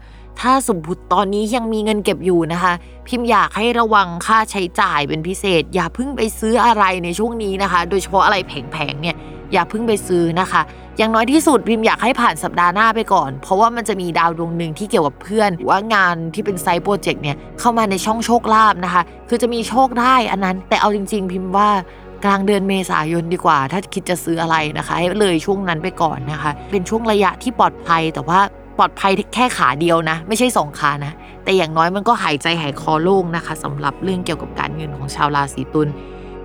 [0.41, 2.73] ถ้าสมมติตอนนี้ยังมีเงินเก็บอยู่นะคะ
[3.07, 9.15] พิมพ์อยากให้ระวังค่าใช้จ่ายเป็นพิเศษ อย่าเพิ่งไปซื้ออะไรในช่วงนี้นะคะ โดยเฉพาะอะไรแผงๆเนี่ย
[9.53, 10.61] อย่าเพิ่งไปซื้อนะคะ
[10.97, 21.69] อย่างน้อยที่สุดพิมพ์อยากให้ผ่านสัปดาห์หน้าไปก่อน เพราะว่ามันจะมีดาวดวงหนึ่งที่เกี่ยวกับเพื่อน หรือว่างานที่เป็นไซต์โปรเจกต์เนี่ยเข้ามาในช่องโชคลาภนะคะ คือจะมีโชคได้อันนั้น แต่เอาจริง ๆ พิมพ์ว่า
[22.25, 28.39] กลางเดือนเมษายนดีกว่า ถ้าคิดจะซื้ออะไรนะคะให้เลยช่วงนั้นไปก่อนนะคะ เป็นช่วงระยะที่ปลอดภัยแต่ว่า
[28.77, 31.13] ปลอดภัยแค่ขาเดียวนะ ไม่ใช่สองขานะ
[31.43, 35.87] แต่อย่างน้อยมันก็หายใจหายคอโล่งนะคะสำหรับเรื่องเกี่ยวกับการเงินของชาวราศีตุล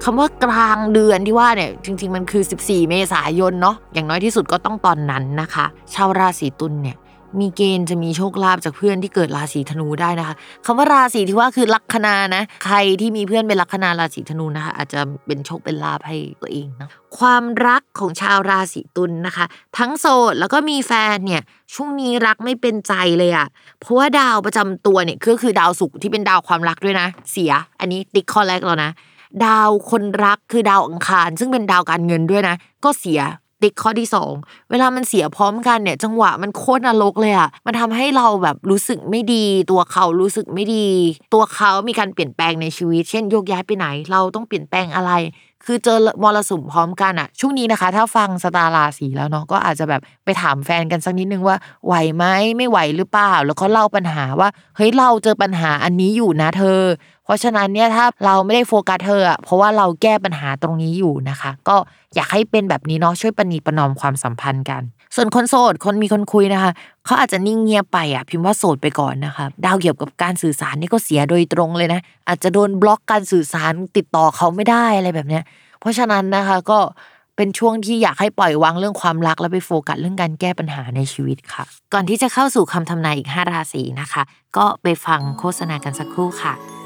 [0.04, 6.96] คำว่ากลางเดือนที่ว่าเนี่ยจริง ๆ มันคือ 14 เมษายนเนาะอย่างน้อยที่สุดก็ต้องตอนนั้นนะคะ ชาวราศีตุลเนี่ย
[7.38, 19.46] มีเกณฑ์จะมีโชคลาภจากเพื่อนที่เกิดราศีธนูได้นะคะคำว่าราศีที่ว่าคือลัคนานะ ใครที่มีเพื่อนเป็นลัคนาราศีธนูนะคะ อาจจะเป็นโชคเป็นลาภให้ตัวเองนะความรักของชาวราศีตุลนะคะ
[19.78, 21.42] ทั้งโสดแล้วก็มีแฟนเนี่ย
[21.74, 23.46] ช่วงนี้รักไม่เป็นใจเลยอะ
[23.80, 28.90] เพราะว่าดาวประจำตัวเนี่ยก็คือดาวศุกร์ที่เป็นดาวความรักด้วยนะ เสีย อันนี้ติ๊กข้อแรกแล้วนะ
[29.46, 33.20] ดาวคนรักคือดาวอังคาร ซึ่งเป็นดาวการเงินด้วยนะ ก็เสีย
[33.62, 34.08] ติ๊กข้อที่
[34.40, 40.86] 2 เวลามันเสียพร้อมกันเนี่ย จังหวะมันโคตรนรกเลยอะมันทำให้เราแบบรู้สึกไม่ดี ตัวเขารู้สึกไม่ดี
[41.34, 45.12] ตัวเขามีการเปลี่ยนแปลงในชีวิต เช่นโยกย้ายไปไหน เราต้องเปลี่ยนแปลงอะไร
[45.66, 51.56] คือเจอมรสุมพร้อมกันอะช่วงนี้นะคะ ถ้าฟังสตาราสีแล้วเนาะก็อาจจะแบบไปถามแฟนกันสักนิดนึงว่า
[51.86, 52.24] ไหวไหม
[52.56, 56.80] ไม่ไหวหรือเปล่า แล้วก็เล่าปัญหาว่าเฮ้ยเราเจอปัญหาอันนี้อยู่นะเธอ
[57.30, 61.76] ราะฉะนั้นเนี่ยถ้าเราไม่ได้โฟกัสเธออะเพราะว่าเราแก้ปัญหาตรงนี้อยู่นะคะ ก็
[62.14, 64.82] อยากให้เป็นแบบนี้เนาะช่วยประนีประนอมความสัมพันธ์กัน
[65.16, 66.72] ส่วนคนโสดคนมีคนคุยนะคะ
[67.04, 75.42] เขาอาจจะนิ่งเงียบไปอะพิมพ์ว่าโสดไปก่อนนะคะดาวเกี่ยวกับการสื่อสารนี่ก็เสียโดยตรงเลยนะ อาจจะโดนบล็อกการสื่อสารติดต่อเขาไม่ได้อะไรแบบเนี้ย
[75.80, 76.78] เพราะฉะนั้นนะคะก็
[77.36, 81.64] เป็นช่วงที่อยากให้ปล่อยวางเรื่องความรักแล้วไปโฟกัสเรื่องการแก้ปัญหาในชีวิตค่ะ
[81.94, 84.22] ก่อนที่จะเข้าสู่คำทำนายอีก 5 ราศีนะคะ
[84.56, 86.79] ก็ไปฟังโฆษณากันสักครู่ค่ะ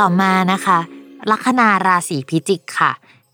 [0.00, 0.78] ต่อมานะคะ
[1.30, 2.92] ลัคนาราศีพิจิกค่ะ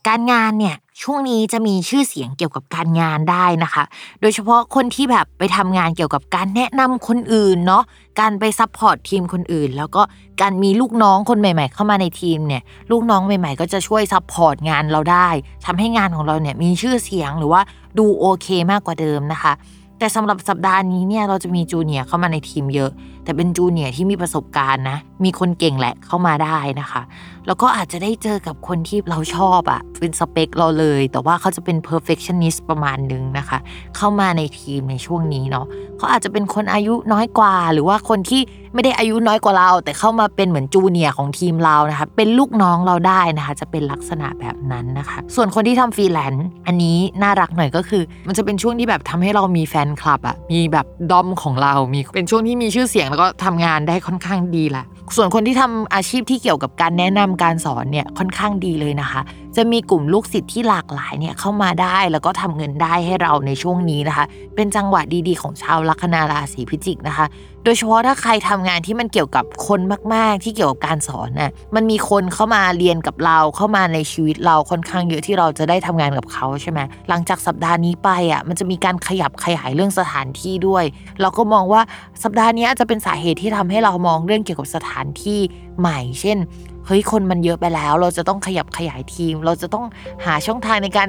[0.09, 3.84] การงานเนี่ยช่วงนี้จะมีชื่อเสียงเกี่ยวกับการงานได้นะคะ
[4.20, 7.82] โดยเฉพาะคนที่แบบไปทำงานเกี่ยวกับการแนะนำคนอื่นเนาะ
[8.20, 10.03] การไป support ทีมคนอื่น แล้วก็
[10.41, 15.28] การมีลูกน้องคนใหม่ ๆ เข้ามาในทีมเนี่ย ลูกน้องใหม่ ๆ ก็จะช่วย support งานเราได้
[15.66, 17.61] ทำให้งานของเราเนี่ยมีชื่อเสียงหรือว่า
[17.99, 19.53] ดูโอเคมากกว่าเดิมนะคะ
[20.01, 22.90] แต่สำหรับสัปดาห์นี้เนี่ยเราจะมีจูเนียเข้ามาในทีมเยอะ
[23.24, 27.03] แต่เป็นจูเนียที่มีประสบการณ์นะ มีคนเก่งแหละเข้ามาได้นะคะ
[27.46, 33.59] แล้วก็อาจจะได้เจอกับคนที่เราชอบอะเป็นสเปคเราเลย แต่ว่าเขาจะเป็น perfectionist ประมาณนึงนะคะ
[33.96, 38.42] เข้ามาในทีมในช่วงนี้เนาะเขาอาจจะเป็นคนอายุน้อยกว่า หรือว่าคนที่
[38.74, 54.84] ไม่ได้อายุน้อยกว่าเรา แต่เข้ามาเป็นเหมือนจูเนียร์ของทีมเรานะคะเป็นลูกน้องเราได้นะคะจะเป็นลักษณะแบบนั้นนะคะ ส่วนคนที่ทำฟรีแลนซ์อันนี้น่ารักหน่อยก็คือ มันจะเป็นช่วงที่แบบทำให้เรามีแฟนคลับอะมีแบบดอมของเรา มีเป็นช่วงที่มีชื่อเสียงแล้วก็ทำงานได้ค่อนข้างดีแหละ
[55.16, 59.20] ส่วนคนที่ทำอาชีพที่เกี่ยวกับการแนะนำการสอนเนี่ยค่อนข้างดีเลยนะคะ
[59.56, 64.24] จะมีกลุ่มลูกศิษย์ที่หลากหลายเนี่ยเข้ามาได้แล้วก็ทำเงินได้ให้เราในช่วงนี้นะคะ
[64.56, 67.26] เป็นจังหวะดีๆ ของชาวลัคนาราศีพิจิกนะคะ
[67.64, 69.80] โดยเฉพาะถ้าใครทำงานที่มันเกี่ยวกับคน
[70.14, 80.84] มากๆ ที่เกี่ยวกับการสอนน่ะมันมีคนเข้ามาเรียนกับเราเข้ามาในชีวิตเราค่อนข้างเยอะที่เราจะได้ทำงานกับเขาใช่ไหมหลังจากสัปดาห์นี้ไปอะมันจะมีการขยับขยายเรื่องสถานที่ด้วย
[81.20, 81.82] เราก็มองว่า
[82.22, 85.38] สัปดาห์นี้อาจจะเป็นสาเหตุที่ทำให้เรามองเรื่องเกี่ยวกับสถานที่
[85.80, 86.38] ใหม่ เช่น
[86.86, 89.84] เฮ้ยคนมันเยอะไปแล้ว เราจะต้องขยับขยายทีม เราจะต้อง
[90.24, 91.09] หาช่องทางในการ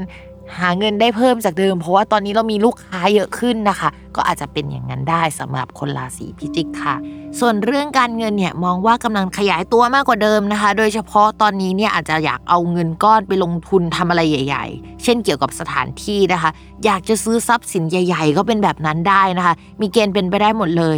[0.59, 6.95] หาเงินได้เพิ่มจากเดิม เพราะว่าตอนนี้เรามีลูกค้าเยอะขึ้นนะคะ ก็อาจจะเป็นอย่างนั้นได้สำหรับคนราศีพิจิกค่ะ
[7.39, 16.51] ส่วนเรื่องการเงินเนี่ยมองว่ากำลังขยายตัวมากกว่าเดิมนะคะ โดยเฉพาะตอนนี้เนี่ยอาจจะอยากเอาเงินก้อนไปลงทุนทำอะไรใหญ่ ๆ เช่นเกี่ยวกับสถานที่นะคะ
[16.85, 20.97] อยากจะซื้อทรัพย์สินใหญ่ ๆ ก็เป็นแบบนั้นได้นะคะ มีเกณฑ์เป็นไปได้หมดเลย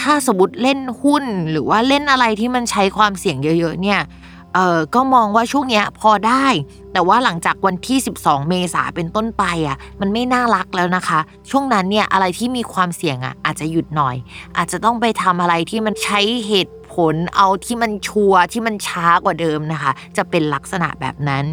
[0.00, 4.00] ถ้าสมมติเล่นหุ้นหรือว่าเล่นอะไรที่มันใช้ความเสี่ยงเยอะ ๆ เนี่ย
[4.54, 6.46] เออก็มองว่าช่วงเนี้ยพอได้
[6.92, 14.16] แต่ว่าหลังจากวันที่ 12 เมษาเป็นต้นไปอะ มันไม่น่ารักแล้วนะคะ ช่วงนั้นเนี่ยอะไรที่มีความเสี่ยงอะอาจจะหยุดหน่อย
[14.56, 21.44] อาจจะต้องไปทำอะไรที่มันใช้เหตุผลเอาที่มันชัวร์ที่มันช้ากว่าเดิมนะคะ จะเป็นลักษณะแบบนั้น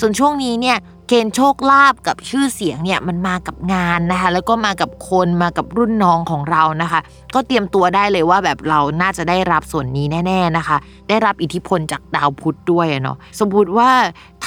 [0.00, 0.76] ส่วนช่วงนี้เนี่ย
[1.08, 7.00] เกณฑ์โชคลาภกับชื่อเสียงเนี่ยมันมากับงานนะคะแล้วก็มากับคนมากับรุ่นน้องของเรานะคะ
[7.34, 10.76] ก็เตรียมตัวได้เลยว่าแบบเราน่าจะได้รับส่วนนี้แน่ ๆนะคะ
[11.08, 13.90] ได้รับอิทธิพลจากดาวพุธด้วยเนาะสมมติว่า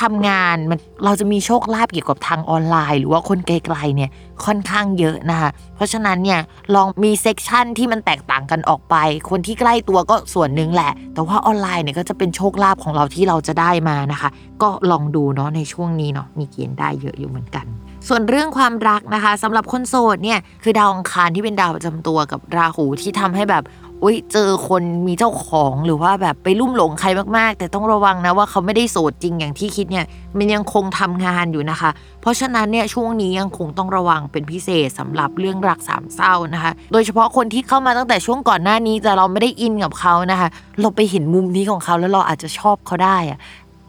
[0.02, 4.10] ทำงานมันเราจะมีโชคลาภเกี่ยวกับทางออนไลน์ หรือว่าคนไกลๆเนี่ย
[4.46, 6.40] ค่อนข้างเยอะนะคะเพราะฉะนั้นเนี่ย
[6.76, 8.96] ลองมี section ที่มันแตกต่างกันออกไป
[9.30, 14.30] คนที่ใกล้ตัวก็ส่วนหนึ่งแหละ แต่ว่าออนไลน์เนี่ยก็จะเป็นโชคลาภของเราที่เราจะได้มานะคะ
[14.62, 17.66] ก็ลองดูเนาะในช่วงนี้เนาะมีเกณฑ์ได้เยอะอยู่เหมือนกัน
[18.08, 23.64] ส่วนเรื่องความรักนะคะสำหรับคนโสดเนี่ยคือดาวอังคารที่เป็นดาวประจำตัวกับราหูที่ทำให้แบบ
[24.04, 30.06] อุ้ยเจอคนมีเจ้าของหรือว่าแบบไปลุ่มหลงใครมากๆ แต่ต้องระวังนะว่าเขาไม่ได้โสดจริงอย่างที่คิดเนี่ย
[30.38, 31.90] มันยังคงทำงานอยู่นะคะ
[32.22, 40.50] เพราะฉะนั้นเนี่ยช่วงนี้ยังคงต้องระวังเป็นพิเศษสำหรับเรื่องรักสามเศร้านะคะ โดยเฉพาะคนที่เข้ามาตั้งแต่ช่วงก่อนหน้านี้แต่เราไม่ได้อินกับเขานะคะ
[40.82, 43.40] เราไปเห็นมุมนี้ของเขาแล้วเราอาจจะชอบเขาได้อะ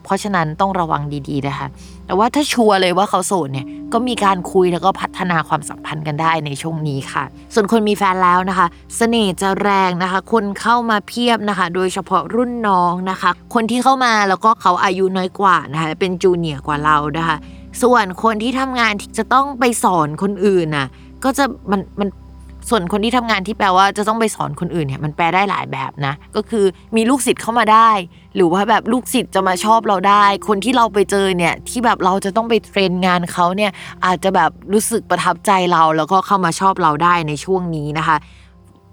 [0.05, 1.67] เพราะฉะนั้นต้องระวังดีๆนะคะ
[2.11, 17.37] แต่ว่าถ้าชัวร์เลยว่าเขาโสดเนี่ยก็มีการคุยแล้วก็พัฒนาความสัมพันธ์กันได้ในช่วงนี้ค่ะ ส่วนคนมีแฟนแล้วนะคะเสน่ห์จะแรงนะคะ คนเข้ามาเพียบนะคะ โดยเฉพาะรุ่นน้องนะคะ คนที่เข้ามาแล้วก็เขาอายุน้อยกว่านะคะเป็นจูเนียร์กว่าเรานะคะ
[17.83, 20.87] ส่วนคนที่ทำงานที่จะต้องไปสอนคนอื่นน่ะ
[21.25, 22.09] ก็จะมันมัน
[22.71, 26.65] ส่วนคนที่ทำงานที่แปลว่าจะต้องไปสอนคนอื่นเนี่ยมันแปลได้หลายแบบนะ ก็คือ
[26.97, 27.91] มีลูกศิษย์เข้ามาได้
[28.37, 33.73] หรือว่าแบบลูกศิษย์จะมาชอบเราได้ คนที่เราไปเจอเนี่ยที่แบบเราจะต้องไปเทรนงานเขาเนี่ย
[34.05, 38.17] อาจจะแบบรู้สึกประทับใจเราแล้วก็เข้ามาชอบเราได้ในช่วงนี้นะคะ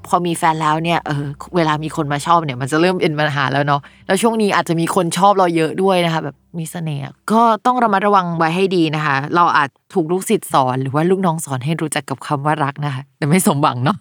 [0.07, 13.97] พอมีแฟนแล้วเนี่ยเออเวลามีคนมาชอบเนี่ย มันจะเริ่มเป็นปัญหาแล้วเนาะแล้วช่วงนี้อาจจะมีคนชอบเราเยอะด้วยนะคะ แบบมีเสน่ห์ก็ต้องระมัดระวังไว้ให้ดีนะคะ เราอาจถูกลูกศิษย์สอนหรือว่าลูกน้องสอนให้รู้จักกับคำว่ารักนะคะ แต่ไม่สมหวังเนาะ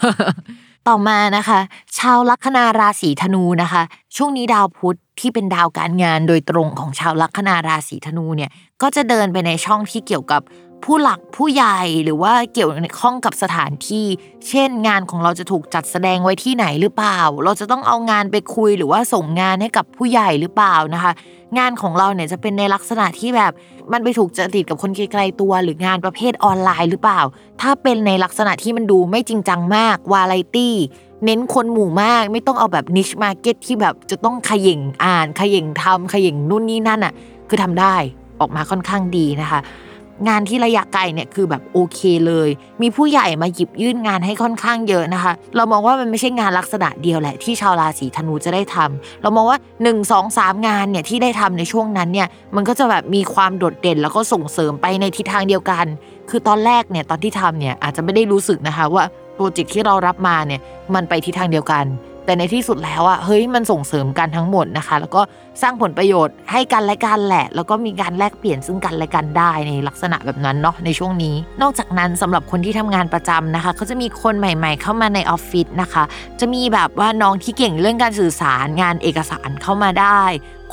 [0.89, 1.61] ต่อมานะคะ
[1.99, 3.83] ชาวลัคนาราศีธนูนะคะ
[4.17, 8.51] ช่วงนี้ดาวพุธที่เป็นดาวการงานโดยตรงของชาวลัคนาราศีธนูเนี่ย
[8.83, 10.41] ก็จะเดินไปในช่องที่เกี่ยวกับ
[10.85, 12.71] ผู้หลักผู้ใหญ่หรือว่าเกี่ยว
[13.01, 14.07] ข้องกับสถานที่
[14.49, 21.13] เช่น งานของเราจะถูกจัดแสดงไว้ที่ไหนหรือเปล่า เราจะต้องเอางานไปคุยหรือว่าส่งงานให้กับผู้ใหญ่หรือเปล่านะคะ
[21.59, 23.53] งานของเราเนี่ยจะเป็นในลักษณะที่แบบ
[23.93, 27.21] มันไปถูกจริตกับคนไกลๆตัว หรืองานประเภทออนไลน์หรือเปล่า
[27.61, 30.75] ถ้าเป็นในลักษณะที่มันดูไม่จริงจังมากวาไรตี้
[31.25, 37.13] เน้นคนหมู่มากไม่ต้องเอาแบบ niche market ที่แบบจะต้องเขย่งอ่านเขย่งทำเขย่งนู่นนี่นั่นอะ
[37.49, 37.95] คือทำได้
[38.41, 39.61] ออกมาค่อนข้างดีนะคะ
[40.29, 42.49] งานที่ระยะไกลเนี่ยคือแบบโอเคเลย
[42.83, 55.87] มีผู้ใหญ่มาหยิบยื่นงานให้ค่อนข้างเยอะนะคะ เรามองว่ามันไม่ใช่งานลักษณะเดียวแหละที่ชาวราศีธนูจะได้ทำเรามองว่า 1 2 3 งานเนี่ยที่ได้ทำในช่วงนั้นเนี่ยมันก็จะแบบมีความโดดเด่นแล้วก็ส่งเสริมไปในทิศทางเดียวกัน
[56.31, 59.05] คือตอนแรกเนี่ยตอนที่ทำเนี่ยอาจจะไม่ได้รู้สึกนะคะว่า
[59.35, 60.61] โปรเจกต์ที่เรารับมาเนี่ย
[60.95, 61.85] มันไปทิศทางเดียวกัน
[62.25, 65.23] แต่ในที่สุดแล้วอะเฮ้ยมันส่งเสริมกันทั้งหมดนะคะ แล้วก็
[65.63, 76.05] สร้างผลประโยชน์ให้กันและกันแหละ แล้วก็มีการแลกเปลี่ยนซึ่งกันและกันได้ในลักษณะแบบนั้นเนาะในช่วงนี้ นอกจากนั้นสำหรับคนที่ทำงานประจำนะคะเขาจะมีคนใหม่ ๆ เข้ามาในออฟฟิศนะคะ
[76.41, 80.23] จะมีแบบว่าน้องที่เก่งเรื่องการสื่อสารงานเอกสารเข้ามาได้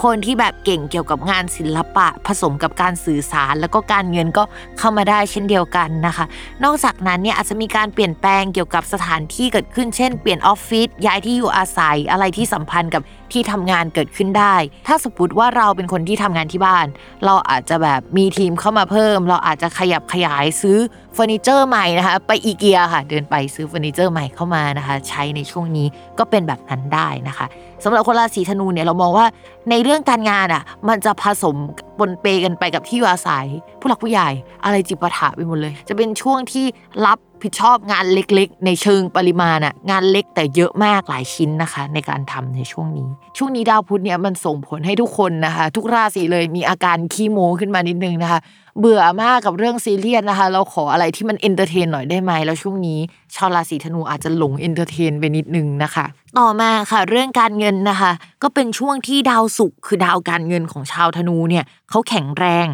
[0.04, 4.44] คนที่แบบเก่งเกี่ยวกับงานศิลปะ ผสมกับการสื่อสาร แล้วก็การเงินก็
[4.80, 6.26] เข้ามาได้เช่นเดียวกันนะคะ
[6.64, 13.02] นอกจากนั้นเนี่ยอาจจะมีการเปลี่ยนแปลงเกี่ยวกับสถานที่เกิดขึ้นเช่น เปลี่ยนออฟฟิศย้ายที่อยู่อาศัยอะไรที่สัมพันธ์กับ
[13.34, 14.56] ที่ทำงานเกิดขึ้นได้
[14.88, 16.88] ถ้าสมมติว่าเราเป็นคนที่ทำงานที่บ้าน
[17.26, 20.78] เราอาจจะแบบมีทีมเข้ามาเพิ่ม เราอาจจะขยับขยายซื้อ
[21.14, 25.88] เฟอร์นิเจอร์ใหม่นะคะ ไปอีเกียค่ะ เดินไปซื้อเฟอร์นิเจอร์ใหม่เข้ามานะคะ ใช้ในช่วงนี้
[26.20, 27.46] ก็เป็นแบบนั้นได้นะคะ
[27.84, 29.26] สำหรับคนราศีธนูเนี่ยเรามองว่า
[29.70, 31.56] ในเรื่องการงานอะมันจะผสม
[32.00, 33.46] ปนเปกันไปกับที่อยู่อาศัย
[33.80, 34.30] ผู้หลักผู้ใหญ่
[34.64, 36.66] อะไรจิปาถะไปหมดเลย จะเป็นช่วงที่
[37.06, 48.40] รับ ผิดชอบงานเล็กๆ ในเชิงปริมาณอะงานเล็กแต่เยอะมากหลายชิ้นนะคะ ในการทำในช่วงนี้ ช่วงนี้ดาวพุธเนี่ยมันส่งผลให้ทุกคนนะคะ ทุกราศีเลยมีอาการขี้โมโหขึ้นมานิดนึงนะคะ
[48.80, 53.00] เบื่อมากกับเรื่องซีเรียสนะคะ เราขออะไรที่มัน entertain หน่อยได้ไหมแล้วช่วงนี้
[53.36, 56.06] ชาวราศีธนูอาจจะหลง entertain ไปนิดนึงนะคะ
[56.40, 58.12] ต่อมาค่ะเรื่องการเงินนะคะ
[58.44, 62.66] ก็เป็นช่วงที่ดาวศุกร์คือดาวการเงินของชาวธนูเนี่ยเขาแข็งแรง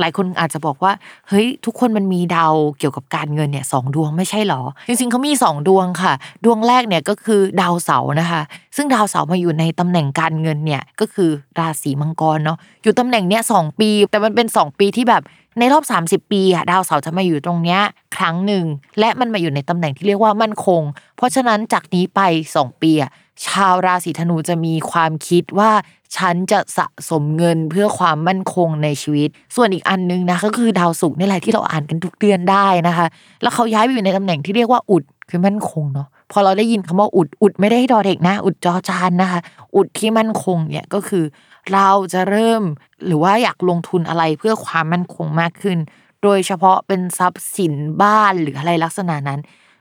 [0.00, 0.92] หลายคนอาจจะบอกว่า
[1.28, 6.12] เฮ้ย ทุกคนมันมีดาวเกี่ยวกับการเงินเนี่ยสองดวงไม่ใช่หรอ จริงๆเขามีสองดวงค่ะ
[6.44, 8.42] ดวงแรกเนี่ยก็คือดาวเสาร์นะคะ
[8.76, 15.22] ซึ่งดาวเสาร์มาอยู่ในตำแหน่งการเงินเนี่ยก็คือราศีมังกรเนาะอยู่ตำแหน่งเนี้ยสองปี แต่มันเป็น2ปีที่แบบ
[15.58, 17.80] ในรอบ 30 ปีอะดาวเสาร์จะมาอยู่ตรงเนี้ย
[18.16, 18.64] ครั้งหนึ่ง
[18.98, 20.82] และมันมาอยู่ในตำแหน่งที่เรียกว่ามั่นคง
[21.16, 22.20] เพราะฉะนั้นจากนี้ไป
[22.56, 23.10] 2 ปีอะ
[23.46, 25.70] ชาวราศีธนูจะมีความคิดว่า
[26.16, 33.06] ฉันจะสะสมเงินเพื่อความมั่นคงในชีวิต ส่วนอีกอันนึงนะก็คือดาวศุกร์นี่แหละที่เราอ่านกันทุกเดือนได้นะคะ
[33.42, 39.40] แล้วเขาย้ายไปอยู่ในตำแหน่งที่เรียกว่าอุดคือมั่นคงเนาะพอเราได้ยินคำว่าอุดอุดไม่ได้ดอเด็กนะ อุดจอจานนะคะ
[39.76, 41.24] อุดที่มั่นคงเนี่ยก็คือ
[41.72, 42.62] เราจะเริ่ม
[43.06, 45.78] หรือว่าอยากลงทุนอะไรเพื่อความมั่นคงมากขึ้น
[46.22, 49.40] โดยเฉพาะเป็นทรัพย์สินบ้านหรืออะไรลักษณะนั้น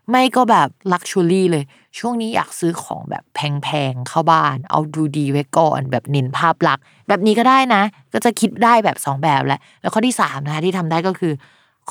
[0.10, 1.64] ไม่ก็แบบลักชัวรี่เลย
[1.98, 7.82] ช่วงนี้อยากซื้อของแบบแพงๆเข้าบ้าน เอาดูดีไว้ก่อนแบบเน้นภาพลักษณ์แบบนี้ก็ได้นะ
[8.14, 11.34] ก็จะคิดได้แบบ2แบบแหละ แล้วข้อที่3นะคะที่ทำได้ก็คือ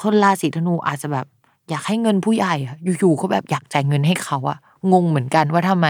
[0.00, 1.26] คนราศีธนูอาจจะแบบ
[1.70, 2.54] อยากให้เงินผู้ใหญ่
[2.98, 4.58] อยู่ๆก็แบบอยากจ่ายเงินให้เขาอะ
[4.92, 5.86] งงเหมือนกันว่าทำไม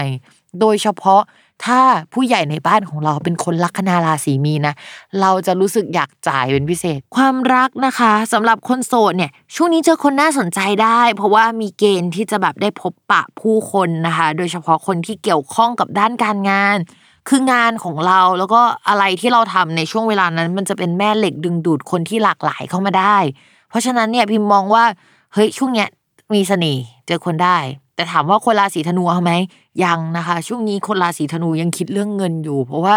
[0.59, 1.21] โดยเฉพาะ
[1.63, 1.81] ถ้า
[2.13, 4.73] ผู้ใหญ่ในบ้านของเราเป็นคนลัคนาราศีมีนะ
[5.21, 16.77] เราจะรู้สึกอยากจ่ายเป็นพิเศษ ความรักนะคะสำหรับคนโสดเนี่ย ช่วงนี้เจอคนน่าสนใจได้ เพราะว่ามีเกณฑ์ที่จะแบบได้พบปะผู้คนนะคะ โดยเฉพาะคนที่เกี่ยวข้องกับด้านการงาน
[17.29, 23.17] คืองานของเราแล้วก็อะไรที่เราทำในช่วงเวลานั้น มันจะเป็นแม่เหล็กดึงดูดคนที่หลากหลายเข้ามาได้
[23.69, 24.83] เพราะฉะนั้นเนี่ยพิมมองว่า
[25.33, 25.89] เฮ้ยช่วงเนี้ย
[26.33, 27.57] มีเสน่ห์เจอคนได้
[27.95, 29.31] แต่ถามว่าคนราศีธนูเอาไหม
[29.83, 32.95] ยังนะคะ ช่วงนี้คนราศีธนูยังคิดเรื่องเงินอยู่ เพราะว่า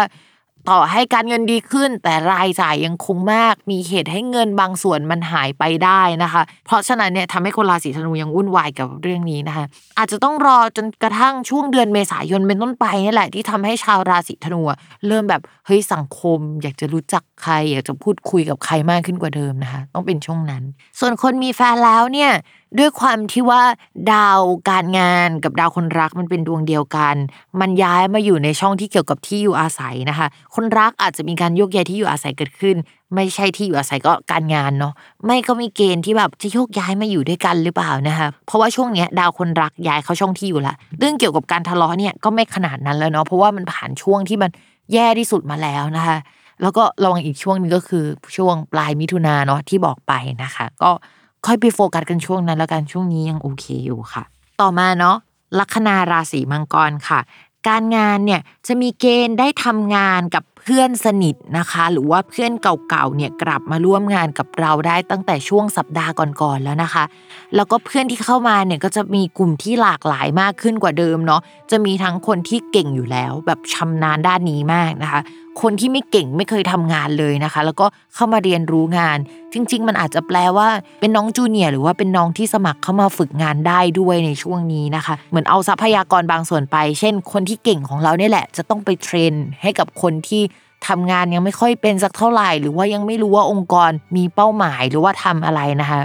[0.69, 9.65] ต่อให้การเงินดีขึ้น แต่รายจ่ายยังคงมาก มีเหตุให้เงินบางส่วนมันหายไปได้นะคะ เพราะฉะนั้นเนี่ยทำให้คนราศีธนูยังวุ่นวายกับเรื่องนี้นะคะ
[9.97, 14.61] อาจจะต้องรอจนกระทั่งช่วงเดือนเมษายนเป็นต้นไปนี่แหละที่ทำให้ชาวราศีธนู
[15.07, 20.63] เริ่มแบบเฮ้ยสังคม อยากจะรู้จักใคร อยากจะพูดคุยกับใครมากขึ้นกว่าเดิมนะคะ ต้องเป็นช่วงนั้น
[20.99, 22.31] ส่วนคนมีแฟนแล้วเนี่ย
[22.77, 23.61] ด้วยความที่ว่า
[24.13, 27.15] ดาวการงานกับดาวคนรักมันเป็นดวงเดียวกัน
[27.59, 32.75] มันย้ายมาอยู่ในช่องที่เกี่ยวกับที่อยู่อาศัยนะคะ คนรักอาจจะมีการโยกย้ายที่อยู่อาศัยเกิดขึ้น
[33.15, 34.93] ไม่ใช่ที่อยู่อาศัยก็การงานเนาะ
[35.25, 44.49] ไม่ก็มีเกณฑ์ที่แบบจะโยกย้ายมาอยู่ด้วยกันหรือเปล่านะคะเพราะว่าช่วงเนี้ยดาวคนรักย้ายเข้าช่องที่อยู่ละเรื่องเกี่ยวกับการทะเลาะเนี่ยก็ไม่ขนาดนั้นแล้วเนาะเพราะว่ามันผ่านช่วงที่มัน
[44.93, 46.17] แย่ที่สุดมาแล้วนะคะ
[46.61, 48.05] แล้วก็ระวังอีกช่วงนึงก็คือ
[48.37, 50.13] ช่วงปลายมิถุนาเนาะที่บอกไป
[50.43, 50.91] นะคะ ก็
[51.45, 54.23] ค่อยไปโฟกัสกันช่วงนั้นแล้วกันช่วงนี้ยังโอเคอยู่ค่ะ
[54.61, 55.17] ต่อมาเนาะ
[55.59, 57.19] ลัคนาราศีมังกรค่ะ
[57.67, 67.03] การงานเนี่ยจะมีเกณฑ์ได้ทำงานกับเพื่อนสนิทนะคะ หรือว่าเพื่อนเก่าๆเนี่ยกลับมาร่วมงานกับเราได้ตั้งแต่ช่วงสัปดาห์ก่อนๆแล้วนะคะ
[67.55, 75.21] แล้วก็เพื่อนที่เข้ามาเนี่ยก็จะมีกลุ่มที่หลากหลายมากขึ้นกว่าเดิมเนาะจะมีทั้งคนที่เก่งอยู่แล้ว แบบชำนาญด้านนี้มากนะคะ
[75.61, 77.85] คนที่ไม่เก่งไม่เคยทำงานเลยนะคะ แล้วก็
[78.15, 79.17] เข้ามาเรียนรู้งาน
[79.53, 80.67] จริง ๆ มันอาจจะแปลว่า
[81.01, 90.41] เป็นน้องจูเนียร์หรือว่าเป็นน้องที่สมัครเข้ามาฝึกงานได้ด้วยในช่วงนี้นะคะ เหมือนเอาทรัพยากรบางส่วนไป เช่น คนที่เก่งของเราเนี่ยแหละ จะต้องไปเทรนให้กับคนที่
[90.87, 96.01] ทำงานยังไม่ค่อยเป็นสักเท่าไหร่ หรือว่ายังไม่รู้ว่าองค์กรมีเป้าหมายหรือว่าทำอะไรนะคะ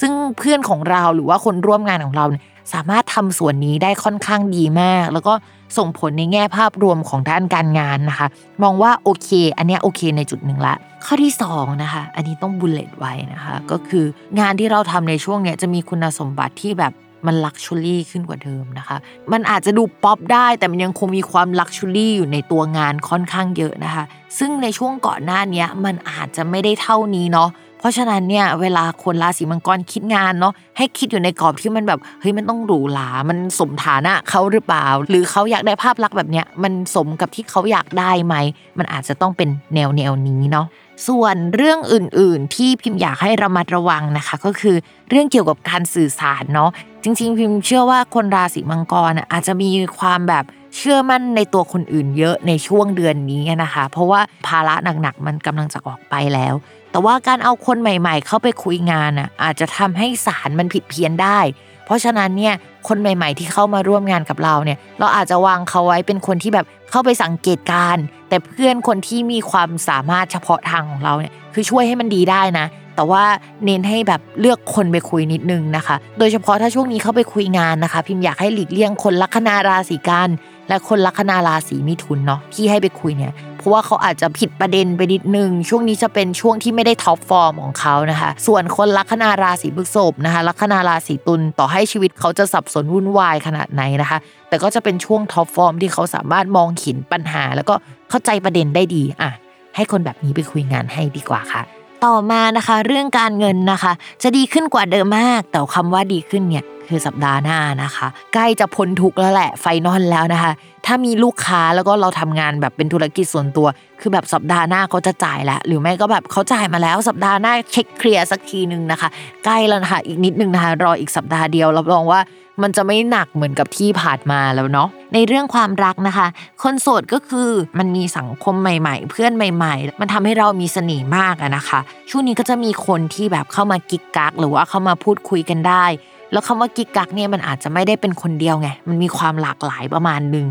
[0.00, 2.24] ซึ่งเพื่อนของเราหรือว่าคนร่วมงานของเรา
[2.72, 5.34] สามารถทำส่วนนี้ได้ค่อนข้างดีมาก แล้วก็
[5.78, 8.26] ส่งผลในแง่ภาพรวมของด้านการงานนะคะ
[8.62, 14.04] มองว่าโอเค อันนี้โอเคในจุดหนึ่งละข้อที่2นะคะอันนี้ต้อง bullet ไว้นะคะก็คือ
[14.40, 16.92] งานที่เราทำในช่วงเนี้ยจะมีคุณสมบัติที่แบบ
[17.26, 18.96] มัน luxury ขึ้นกว่าเดิมนะคะ
[19.32, 24.04] มันอาจจะดูป๊อปได้แต่มันยังคงมีความ luxury อยู่ในตัวงานค่อนข้างเยอะนะคะ
[24.38, 27.48] ซึ่งในช่วงก่อนหน้านี้มันอาจจะไม่ได้เท่านี้เนาะ
[27.82, 38.34] เพราะฉะนั้นเนี่ยเวลาคนราศีมังกรคิดงานเนาะให้คิดอยู่ในกรอบที่มันแบบเฮ้ยมันต้องหรูหรา มันสมฐานะเขาหรือเปล่า หรือเขาอยากได้ภาพลักษณ์แบบเนี้ยมันสมกับที่เขาอยากได้ไหม
[38.78, 40.66] มันอาจจะต้องเป็นแนวแนวนี้เนาะ
[41.08, 44.76] ส่วนเรื่องอื่น ๆ ที่พิมพ์อยากให้ระมัดระวังนะคะ ก็คือ
[45.08, 46.70] เรื่องเกี่ยวกับการสื่อสารเนาะ
[47.02, 50.44] จริง ๆ พิมพ์เชื่อว่าคนราศีมังกรอาจจะมีความแบบ
[50.76, 56.54] เชื่อมั่นในตัวคนอื่นเยอะในช่วงเดือนนี้นะคะ เพราะว่าภาระหนัก ๆ มันกำลังจะออกไปแล้ว
[56.92, 61.38] แต่ว่าการเอาคนใหม่ ๆ เข้าไปคุยงานอะอาจจะทำให้สารมันผิดเพี้ยนได้
[61.84, 62.54] เพราะฉะนั้นเนี่ย
[62.88, 67.96] คนใหม่ ๆ ที่เข้ามาร่วมงานกับเราเนี่ย เราอาจจะวางเขาไว้เป็นคนที่แบบเข้าไปสังเกตการ
[68.28, 72.66] แต่เพื่อนคนที่มีความสามารถเฉพาะทางของเราเนี่ยคือช่วยให้มันดีได้นะ
[72.96, 73.24] แต่ว่า
[73.64, 80.28] เน้นให้แบบเลือกคนไปคุยนิดนึงนะคะ โดยเฉพาะถ้าช่วงนี้เข้าไปคุยงานนะคะ พิมพ์อยากให้หลีกเลี่ยงคนลัคนาราศีกัน
[80.68, 83.32] และคนลัคนาราศีมิถุนเนาะที่ให้ไปคุยเนี่ย
[83.62, 97.74] เพราะว่าเขาอาจจะผิดประเด็นไปนิดนึง ช่วงนี้จะเป็นช่วงที่ไม่ได้ท็อปฟอร์มของเขานะคะ ส่วนคนลัคนาราศีพฤษภนะคะลัคนาราศีตุลต่อให้ชีวิตเขาจะสับสนวุ่นวายขนาดไหนนะคะ แต่ก็จะเป็นช่วง top form ที่เขาสามารถมองเห็นปัญหา แล้วก็
[98.10, 99.30] เข้าใจประเด็นได้ดีอะ
[99.76, 101.62] ให้คนแบบนี้ไปคุยงานให้ดีกว่าค่ะ
[102.04, 103.92] ต่อมานะคะเรื่องการเงินนะคะ
[104.22, 110.52] จะดีขึ้นกว่าเดิมมาก แต่คำว่าดีขึ้นเนี่ยคือสัปดาห์หน้านะคะ ใกล้จะพ้นทุกข์แล้วแหละ final แล้วนะคะ
[110.86, 113.66] ถ้ามีลูกค้าแล้วก็เราทำงานแบบเป็นธุรกิจส่วนตัว
[114.00, 119.08] คือแบบสัปดาห์หน้าเขาจะจ่ายแล้วหรือไม่ก็แบบเขาจ่ายมาแล้ว สัปดาห์หน้าเช็คเคลียร์สักทีนึงนะคะ
[119.44, 122.20] ใกล้แล้วนะคะอีกนิดนึงนะคะรออีกสัปดาห์เดียวรับรองว่า
[122.62, 126.26] มันจะไม่หนักเหมือนกับที่ผ่านมาแล้วเนาะในเรื่องความรักนะคะ
[126.62, 131.80] คนโสดก็คือมันมีสังคมใหม่ๆ เพื่อนใหม่ๆ มันทำให้เรามีเสน่ห์มากอะนะคะ
[132.10, 135.84] ช่วงนี้ก็จะมีคนที่แบบเข้ามากิ๊กกักหรือว่าเข้ามาพูดคุยกันได้
[136.32, 140.46] แล้วคำว่ากิ๊กกักเนี่ยมันอาจจะไม่ได้เป็นคนเดียวไงมันมีความหลากหลายประมาณนึง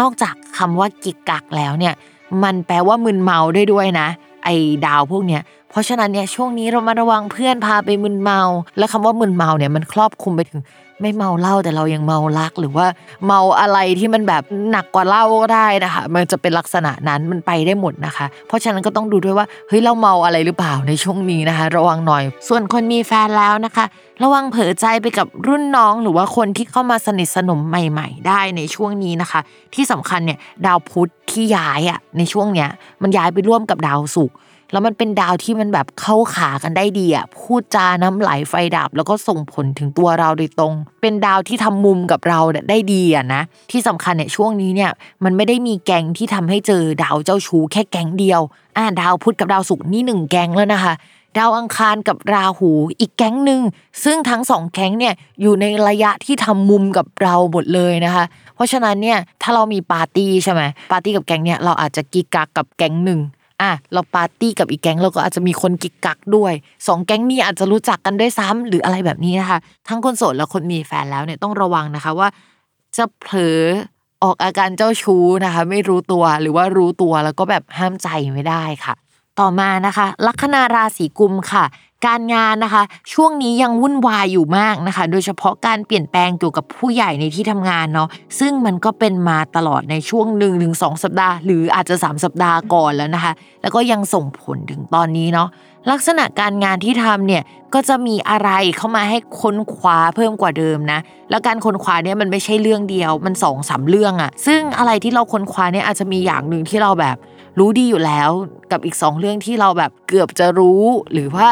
[0.00, 1.94] นอกจากคำว่ากิ๊กกักแล้วเนี่ย
[2.42, 4.08] มันแปลว่ามึนเมาได้ด้วยนะ
[4.44, 4.54] ไอ้
[4.86, 8.40] ดาวพวกเนี้ยเพราะฉะนั้นเนี่ยช่วงนี้เรามาระวังเพื่อนพาไปมึนเมา
[8.78, 10.60] และคำว่ามึนเมาเนี่ยมันครอบคลุมไปถึง
[11.00, 12.86] ไม่เมาเหล้าแต่เรายังเมารัก หรือว่า
[13.26, 23.84] เมาอะไรที่มันแบบหนักกว่าเหล้าก็ได้นะคะ มันจะเป็นลักษณะนั้นมันไปได้หมดนะคะ เพราะฉะนั้นก็ต้องดูด้วยว่าเฮ้ยเราเมาอะไรหรือเปล่าในช่วงนี้นะคะ ระวังหน่อย ส่วนคนมีแฟนแล้วนะคะ
[24.22, 29.40] ระวังเผลอใจไปกับรุ่นน้องหรือว่าคนที่เข้ามาสนิทสนมใหม่ ๆ ได้ในช่วงนี้นะคะ
[29.74, 32.68] ที่สำคัญเนี่ยดาวพุธที่ย้ายอะในช่วงเนี้ย
[33.02, 34.36] มันย้ายไปร่วมกับดาวศุกร์
[34.72, 42.40] แล้วมันเป็นดาวที่มันแบบเข้าขากันได้ดีอะพูดจาน้ำไหลไฟดับ แล้วก็ส่งผลถึงตัวเราโดยตรง เป็นดาวที่ทำมุมกับเรา
[42.70, 44.90] ได้ดีอะนะที่สำคัญเนี่ยช่วงนี้เนี่ย
[45.24, 48.40] มันไม่ได้มีแก๊งที่ทำให้เจอดาวเจ้าชู้แค่แก๊งเดียว
[48.76, 50.94] อ่าดาวพุธกับดาวศุกร์นี่หนึ่งแก๊งแล้วนะคะ
[51.38, 53.60] ดาวอังคารกับราหูอีกแก๊งหนึ่ง
[54.04, 60.62] ซึ่งทั้งสองแก๊งเนี่ยอยู่ในระยะที่ทำมุมกับเราหมดเลยนะคะ เพราะฉะนั้นเนี่ยถ้าเรามีปาร์ตี้ใช่ไหม
[60.92, 63.20] ปาร์ตี้กับแก๊งเนี่ยเราอาจจะกีกักกับแก๊งหนึ่ง
[63.62, 66.52] อะเราปาร์ตี้กับอีกแก๊งเราก็อาจจะมีคนกิกกักด้วย
[66.86, 72.28] สองแก๊งนี้อาจจะรู้จักกันด้วยซ้ำหรืออะไรแบบนี้นะคะทั้งคนโสดและคนมีแฟนแล้วเนี่ยต้องระวังนะคะว่า
[72.96, 73.60] จะเผลอ
[74.22, 78.94] ออกอาการเจ้าชู้นะคะ ไม่รู้ตัวหรือว่ารู้ตัวแล้วก็แบบห้ามใจไม่ได้ค่ะ
[79.40, 81.64] ต่อมานะคะ ลัคนาราศีกุมค่ะ
[82.06, 82.82] การงานนะคะ
[83.12, 88.08] ช่วงนี้ยังวุ่นวายอยู่มากนะคะ โดยเฉพาะการเปลี่ยนแปลงเกี่ยวกับผู้ใหญ่ในที่ทำงานเนาะ
[88.40, 93.32] ซึ่งมันก็เป็นมาตลอดในช่วงหนึ่งถึงสองสัปดาห์ หรืออาจจะ 3 สัปดาห์ก่อนแล้วนะคะ
[93.62, 95.48] แล้วก็ยังส่งผลถึงตอนนี้เนาะ
[95.90, 97.42] ลักษณะการงานที่ทำเนี่ย
[97.74, 101.00] ก็จะมีอะไรเข้ามาให้ค้นคว้าเพิ่มกว่าเดิมนะ
[101.30, 107.16] แล้วการค้นคว้าเนี่ยมันไม่ใช่เรื่องเดียว มันสองสามเรื่องอะซึ่งอะไรที่เราค้นคว้าเนี่ยอาจจะมีอย่างหนึ่งที่เราแบบ
[107.58, 108.30] รู้ดีอยู่แล้ว
[108.70, 111.48] กับอีกสองเรื่องที่เราแบบเกือบจะรู้หรือว่า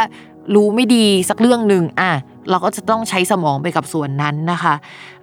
[0.55, 2.13] รู้ไม่ดีสักเรื่องหนึ่งอะ
[2.51, 4.75] เราก็จะต้องใช้สมองไปกับส่วนนั้นนะคะ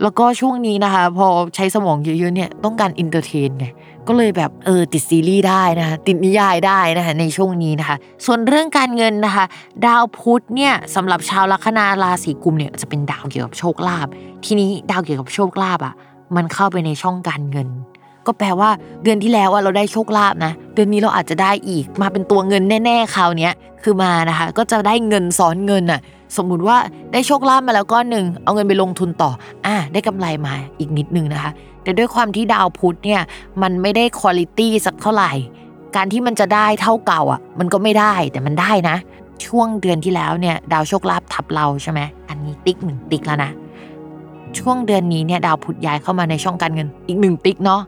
[0.02, 3.68] แล้วก็ช่วงนี้นะคะ พอใช้สมองเยอะๆเนี่ยต้องการ entertain ไง
[4.08, 9.46] ก็เลยแบบเออติดซีรีส์ได้นะคะติดนิยายได้นะคะในช่วงนี้นะคะ ส่วนเรื่องการเงินนะคะ
[9.86, 14.08] ดาวพุธเนี่ยสำหรับชาวลัคนาราศีกุมภ์เนี่ยจะเป็นดาวเกี่ยวกับโชคลาภ
[14.46, 15.94] ทีนี้ดาวเกี่ยวกับโชคลาภอะ
[16.36, 17.68] มันเข้าไปในช่องการเงิน
[18.28, 18.70] ก็แปลว่า
[19.04, 23.50] เดือนที่แล้วเราได้โชคลาภนะ เดือนนี้เราอาจจะได้อีก มาเป็นตัวเงินแน่ๆคราวนี้
[23.84, 26.02] คือมานะคะ ก็จะได้เงินซ้อนเงินอะ
[26.38, 26.78] สมมุติว่า
[27.14, 29.32] ได้โชคลาภมาแล้วก้อนหนึ่งเอาเงินไปลงทุนต่อ
[29.66, 31.52] อะได้กำไรมาอีกนิดนึงนะคะ
[31.84, 33.22] แต่ด้วยความที่ดาวพุธเนี่ย
[33.62, 35.32] มันไม่ได้คุณลิตี้สักเท่าไหร่
[35.96, 38.96] การที่มันจะได้เท่าเก่าอะ มันก็ไม่ได้แต่มันได้นะ
[39.46, 42.00] ช่วงเดือนที่แล้วเนี่ย ดาวโชคลาภทับเราใช่ไหม
[42.30, 43.52] อันนี้ติ๊กหนึ่งติ๊กแล้วนะ
[44.60, 47.82] ช่วงเดือนนี้เนี่ยดาวพุธย้ายเข้ามาในช่องการเงินอีกหนึ่งติ๊กเนาะ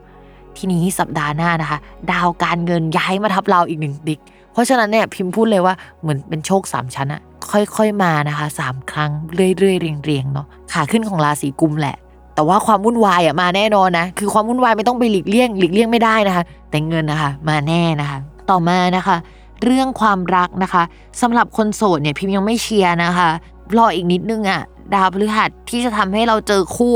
[0.58, 1.78] ทีนี้สัปดาห์หน้านะคะ
[2.12, 4.20] ดาวการเงินย้ายมาทับเราอีกหนึ่งติ๊ก
[4.52, 9.10] เพราะฉะนั้นเนี่ยพิมพ์พูดเลยว่าเหมือนเป็นโชคสามชั้นอะค่อยๆมานะคะสามครั้ง
[9.58, 11.96] เรื่อยๆเรียงๆเนาะขาขึ้นของราศีกุมแหละ
[12.34, 18.18] แต่ว่าความวุ่นวายอะมาแน่นอนนะคือความวุ่นวายไม่ต้องไปหลีกเลี่ยงหลีกเลี่ยงไม่ได้นะคะ แต่เงินนะคะ มาแน่นะคะ
[18.50, 19.16] ต่อมานะคะ
[19.64, 20.82] เรื่องความรักนะคะ
[21.20, 23.28] สำหรับคนโสดเนี่ยพิมพ์ยังไม่เชียร์นะคะ
[23.78, 24.62] รออีกนิดนึงอะ
[24.94, 26.94] ดาวพฤหัสที่จะทำให้เราเจอคู่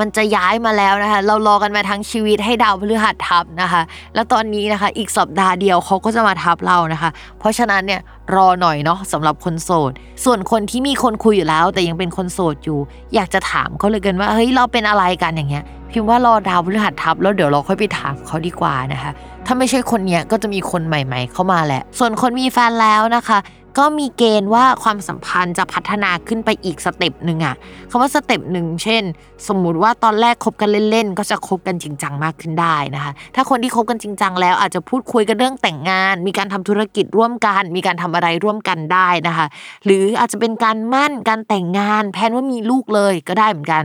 [0.00, 3.82] มันจะย้ายมาแล้วนะคะ เรารอกันมาทั้งชีวิตให้ดาวพฤหัสทับนะคะ
[4.14, 8.00] แล้วตอนนี้นะคะ อีกสัปดาห์เดียวเขาก็จะมาทับเรานะคะ เพราะฉะนั้นเนี่ย
[8.34, 9.92] รอหน่อยเนาะสำหรับคนโสด
[10.24, 12.78] ส่วนคนที่มีคนคุยอยู่แล้ว แต่ยังเป็นคนโสดอยู่
[13.14, 19.10] อยากจะถามเขาเลยกันว่าเฮ้ยเราเป็นอะไรกันอย่างเงี้ย พิมพ์ว่ารอดาวพฤหัสทับแล้วเดี๋ยวเราค่อยไปถามเขาดีกว่านะคะ
[19.46, 23.38] ถ้าไม่ใช่คนเนี้ยก็จะมีคนใหม่ ๆ เข้ามาแหละ ส่วนคนมีแฟนแล้วนะคะ
[23.78, 27.56] ก็มีเกณฑ์ว่าความสัมพันธ์จะพัฒนาขึ้นไปอีกสเต็ปหนึ่งอะ
[27.90, 29.02] คำว่า step หนึ่งเช่น
[29.48, 39.46] สมมุติว่าตอนแรกคบกันเล่นๆ ก็จะคบกันจริงจังมากขึ้นได้นะคะ ถ้าคนที่คบกันจริงจังแล้วอาจจะพูดคุยกันเรื่องแต่งงาน มีการทำธุรกิจร่วมกัน มีการทำอะไรร่วมกันได้นะคะ
[39.84, 43.84] หรืออาจจะเป็นการหมั้นการแต่งงาน plan ว่ามีลูกเลยก็ได้เหมือนกัน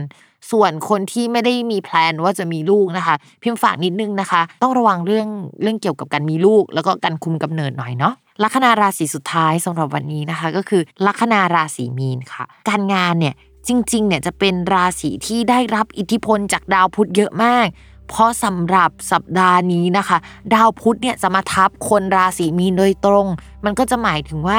[0.50, 5.28] ส่วนคนที่ไม่ได้มี plan ว่าจะมีลูกนะคะ พิมพ์ฝากนิดนึงนะคะ ต้องระวังเรื่อง
[5.62, 13.34] เรื่องเกี่ยวกับการมีลูก แล้วก็การคุมกำเนิดหน่อยเนาะลัคนาราศีสุดท้ายสำหรับวันนี้นะคะ ก็คือลัคนาราศีมีนค่ะ การงานเนี่ย
[13.68, 17.66] จริงๆ เนี่ยจะเป็นราศีที่ได้รับอิทธิพลจากดาวพุธเยอะมาก
[18.08, 20.18] เพราะสำหรับสัปดาห์นี้นะคะ
[20.54, 23.26] ดาวพุธเนี่ยจะมาทับคนราศีมีนโดยตรง
[23.64, 24.58] มันก็จะหมายถึงว่า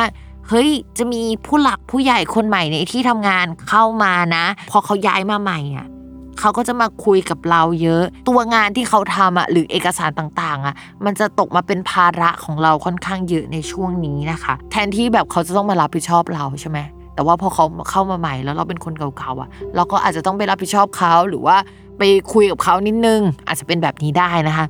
[0.49, 5.87] เฮ้ยจะมีผู้หลักผู้ใหญ่คนใหม่ในที่ทำงานเข้ามานะ พอเขาย้ายมาใหม่อะ
[6.39, 10.75] เขาก็จะมาคุยกับเราเยอะ ตัวงานที่เขาทำอะหรือเอกสารต่างๆอะ
[11.05, 16.79] มันจะตกมาเป็นภาระของเราค่อนข้างเยอะในช่วงนี้นะคะ แทนที่แบบเขาจะต้องมารับผิดชอบเราใช่ไหม
[17.15, 21.57] แต่ว่าพอเขาเข้ามาใหม่แล้วเราเป็นคนเก่าๆอะ เราก็อาจจะต้องไปรับผิดชอบเขาหรือว่า
[21.97, 24.65] ไปคุยกับเขานิดนึง อาจจะเป็นแบบนี้ได้นะคะ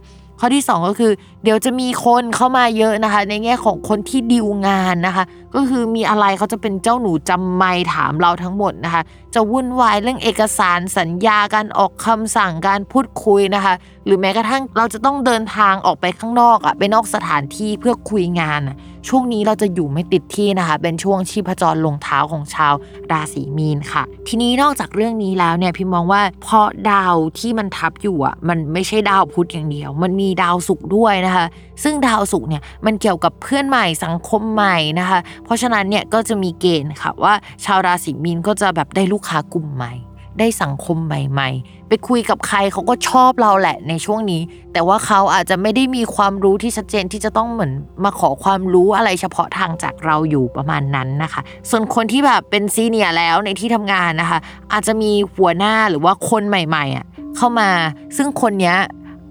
[0.45, 1.11] ข้อที่ 2 ก็คือ
[1.43, 5.23] เดี๋ยวจะมีคนเข้ามาเยอะนะคะ ในแง่ของคนที่ดีลงานนะคะ
[5.55, 9.01] ก็คือมีอะไรเขาจะเป็นเจ้าหนูจำไม่ถามเราทั้งหมดนะคะ
[9.35, 13.73] จะวุ่นวายเรื่องเอกสารสัญญาการออกคำสั่งการพูดคุยนะคะ
[14.05, 18.77] หรือแม้กระทั่งเราจะต้องเดินทางออกไปข้างนอกอะไปนอกสถานที่เพื่อคุยงานอะ
[19.07, 22.73] ช่วงนี้เราจะอยู่ไม่ติดที่นะคะ เป็นช่วงชีพจรลงเท้าของชาว
[23.11, 31.45] ราศีมีนค่ะ ทีนี้นอกจากเรื่องนี้แล้วเนี่ยพี่มองว่าเพราะดาวที่มันทับอยู่อะมันไม่ใช่ดาวพุธอย่างเดียว มันมีดาวศุกร์ด้วยนะคะ
[31.83, 37.33] ซึ่งดาวศุกร์เนี่ยมันเกี่ยวกับเพื่อนใหม่สังคมใหม่นะคะ เพราะฉะนั้นเนี่ยก็จะมีเกณฑ์ค่ะว่า
[37.65, 39.93] ชาวราศีมีนก็จะแบบได้ลูกค้ากลุ่มใหม่
[40.39, 44.41] ได้สังคมใหม่ๆ ไปคุยกับใครเขาก็ชอบเราแหละในช่วงนี้
[44.73, 47.71] แต่ว่าเขาอาจจะไม่ได้มีความรู้ที่ชัดเจนที่จะต้องเหมือน
[48.03, 54.39] มาขอความรู้อะไรเฉพาะทางจากเราอยู่ประมาณนั้นนะคะ ส่วนคนที่แบบเป็นซีเนียแล้วในที่ทำงานนะคะ
[54.73, 57.05] อาจจะมีหัวหน้าหรือว่าคนใหม่ๆอะ
[57.37, 57.69] เข้ามา
[58.17, 58.77] ซึ่งคนเนี้ย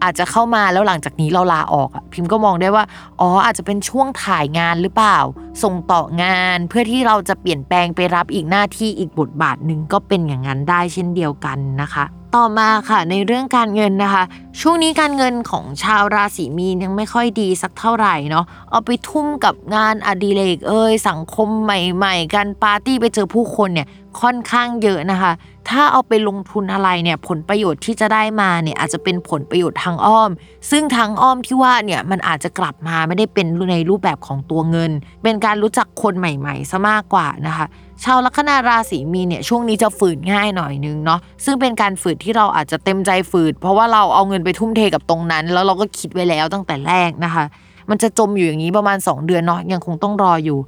[0.03, 2.85] อาจจะเข้ามาแล้วหลังจากนี้เราลาออกอะพิมพ์ก็มองได้ว่า
[3.21, 5.19] อ๋ออาจจะเป็นช่วงถ่ายงานหรือเปล่า
[5.63, 12.05] ส่งต่องานเพื่อที่เราจะเปลี่ยนแปลงไปรับอีกหน้าที่อีกบทบาทหนึ่งก็เป็นอย่างนั้นได้เช่นเดียวกันนะคะ
[12.37, 14.25] ต่อมาค่ะในเรื่องการเงินนะคะ
[14.61, 23.89] ช่วงนี้การเงินของชาวราศีมีนยังไม่ค่อยดีสักเท่าไหร่เนาะเอาไปทุ่มกับงานอดิเรกเอ้ยสังคมใหม่ ๆ การปาร์ตี้ไปเจอผู้คนเนี่ย
[24.21, 25.33] ค่อนข้างเยอะนะคะ
[25.69, 30.31] ถ้าเอาไปลงทุนอะไรเนี่ยผลประโยชน์ที่จะได้มาเนี่ยอาจจะเป็นผลประโยชน์ทางอ้อม
[30.71, 34.91] ซึ่งทางอ้อมที่ว่าเนี่ยมันอาจจะกลับมาไม่ได้เป็นในรูปแบบของตัวเงิน
[35.23, 37.67] เป็นการรู้จักคนใหม่ ๆซะมากกว่านะคะ
[38.05, 47.45] ชาวลัคนาราศีมีเนี่ยช่วงนี้จะฝืนง่ายหน่อยนึงเนาะซึ่งเป็นการฝืนที่เราอาจจะเต็มใจฝืนเพราะว่าเราเอาเงินไปทุ่มเทกับตรงนั้น แล้วเราก็คิดไว้แล้วตั้งแต่แรกนะคะ
[47.91, 50.59] มันจะจมอยู่อย่างนี้ประมาณ 2 เดือนเนาะยังคงต้องรออยู่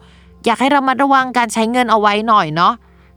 [0.45, 2.72] อยากให้เรามาระวังการใช้เงินเอาไว้หน่อยเนาะ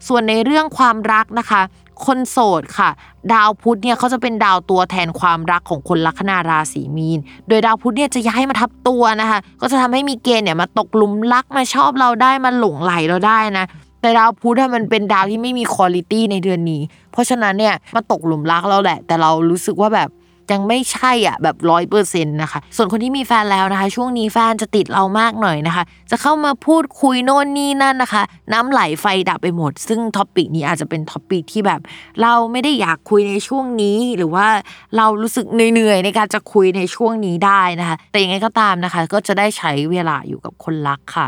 [0.07, 1.61] ส่วนในเรื่องความรักนะคะ
[2.05, 2.89] คนโสดค่ะ
[3.33, 13.65] ดาวพุธเนี่ยเขาจะเป็นดาวตัวแทนความรักของคนลัคนาราศีมีน โดยดาวพุธเนี่ยจะย้ายมาทับตัวนะคะ ก็จะทำให้มีเกณฑ์เนี่ยมาตกลุมรักมาชอบเราได้มาหลงไหลเราได้นะ
[14.01, 16.81] แต่ดาวพุธมันเป็นดาวที่ไม่มี quality ในเดือนนี้
[17.11, 20.09] เพราะฉะนั้นเนี่ยมาตกหลุมรักเราแหละ แต่เรารู้สึกว่าแบบ
[20.51, 28.23] ยังไม่ใช่อะแบบร้อยเปอร์เซ็นต์นะคะ ส่วนคนที่มีแฟนแล้วนะคะ ช่วงนี้แฟนจะติดเรามากหน่อยนะคะ จะเข้ามาพูดคุยโน่นนี่นั่นนะคะ
[28.53, 31.81] น้ำไหลไฟดับไปหมด ซึ่ง topic นี้อาจจะเป็น topic ที่แบบ
[32.21, 34.47] เราไม่ได้อยากคุยในช่วงนี้หรือว่า
[34.97, 41.27] เรารู้สึกเหนื่อยๆในการจะคุยในช่วงนี้ได้นะคะ แต่ยังไงก็ตามนะคะ ก็จะได้ใช้เวลาอยู่กับคนรักค่ะ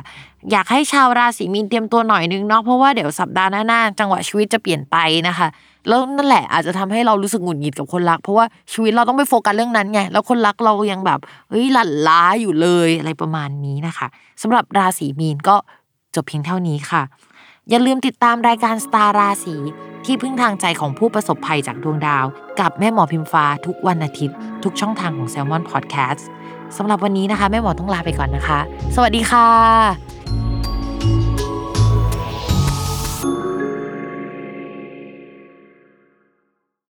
[0.52, 4.98] อยากให้ชาวราศีมีนเตรียมตัวหน่อยนึงเนาะเพราะว่าเดี๋ยวสัปดาห์หน้าๆจังหวะชีวิตจะเปลี่ยนไป
[5.28, 5.48] นะคะ
[5.88, 11.20] แล้วนั่นแหละอาจจะทำให้เรารู้สึกหงุดหงิดกับคนรัก เพราะว่าชีวิตเราต้องไปโฟกัสเรื่องนั้นไงแล้วคนรักเรายังแบบ
[11.50, 14.08] เฮ้ยหลั่นล้าอยู่เลยอะไรประมาณนี้นะคะ
[14.42, 15.56] สำหรับราศีมีนก็
[16.16, 17.02] จบเพียงเท่านี้ค่ะ
[17.70, 19.56] อย่าลืมติดตามรายการสตาร์ราศี
[20.06, 22.26] ที่พึ่งทางใจของผู้ประสบภัยจากดวงดาว
[22.60, 26.24] กับแม่หมอพิมฟ้าทุกวันอาทิตย์ ทุกช่องทางของ s ซ l m o n Podcast
[26.78, 28.60] สำหรับวันนี้นะคะ แม่หมอต้องลาไปก่อนนะคะ
[28.96, 30.49] สวัสดีค่ะ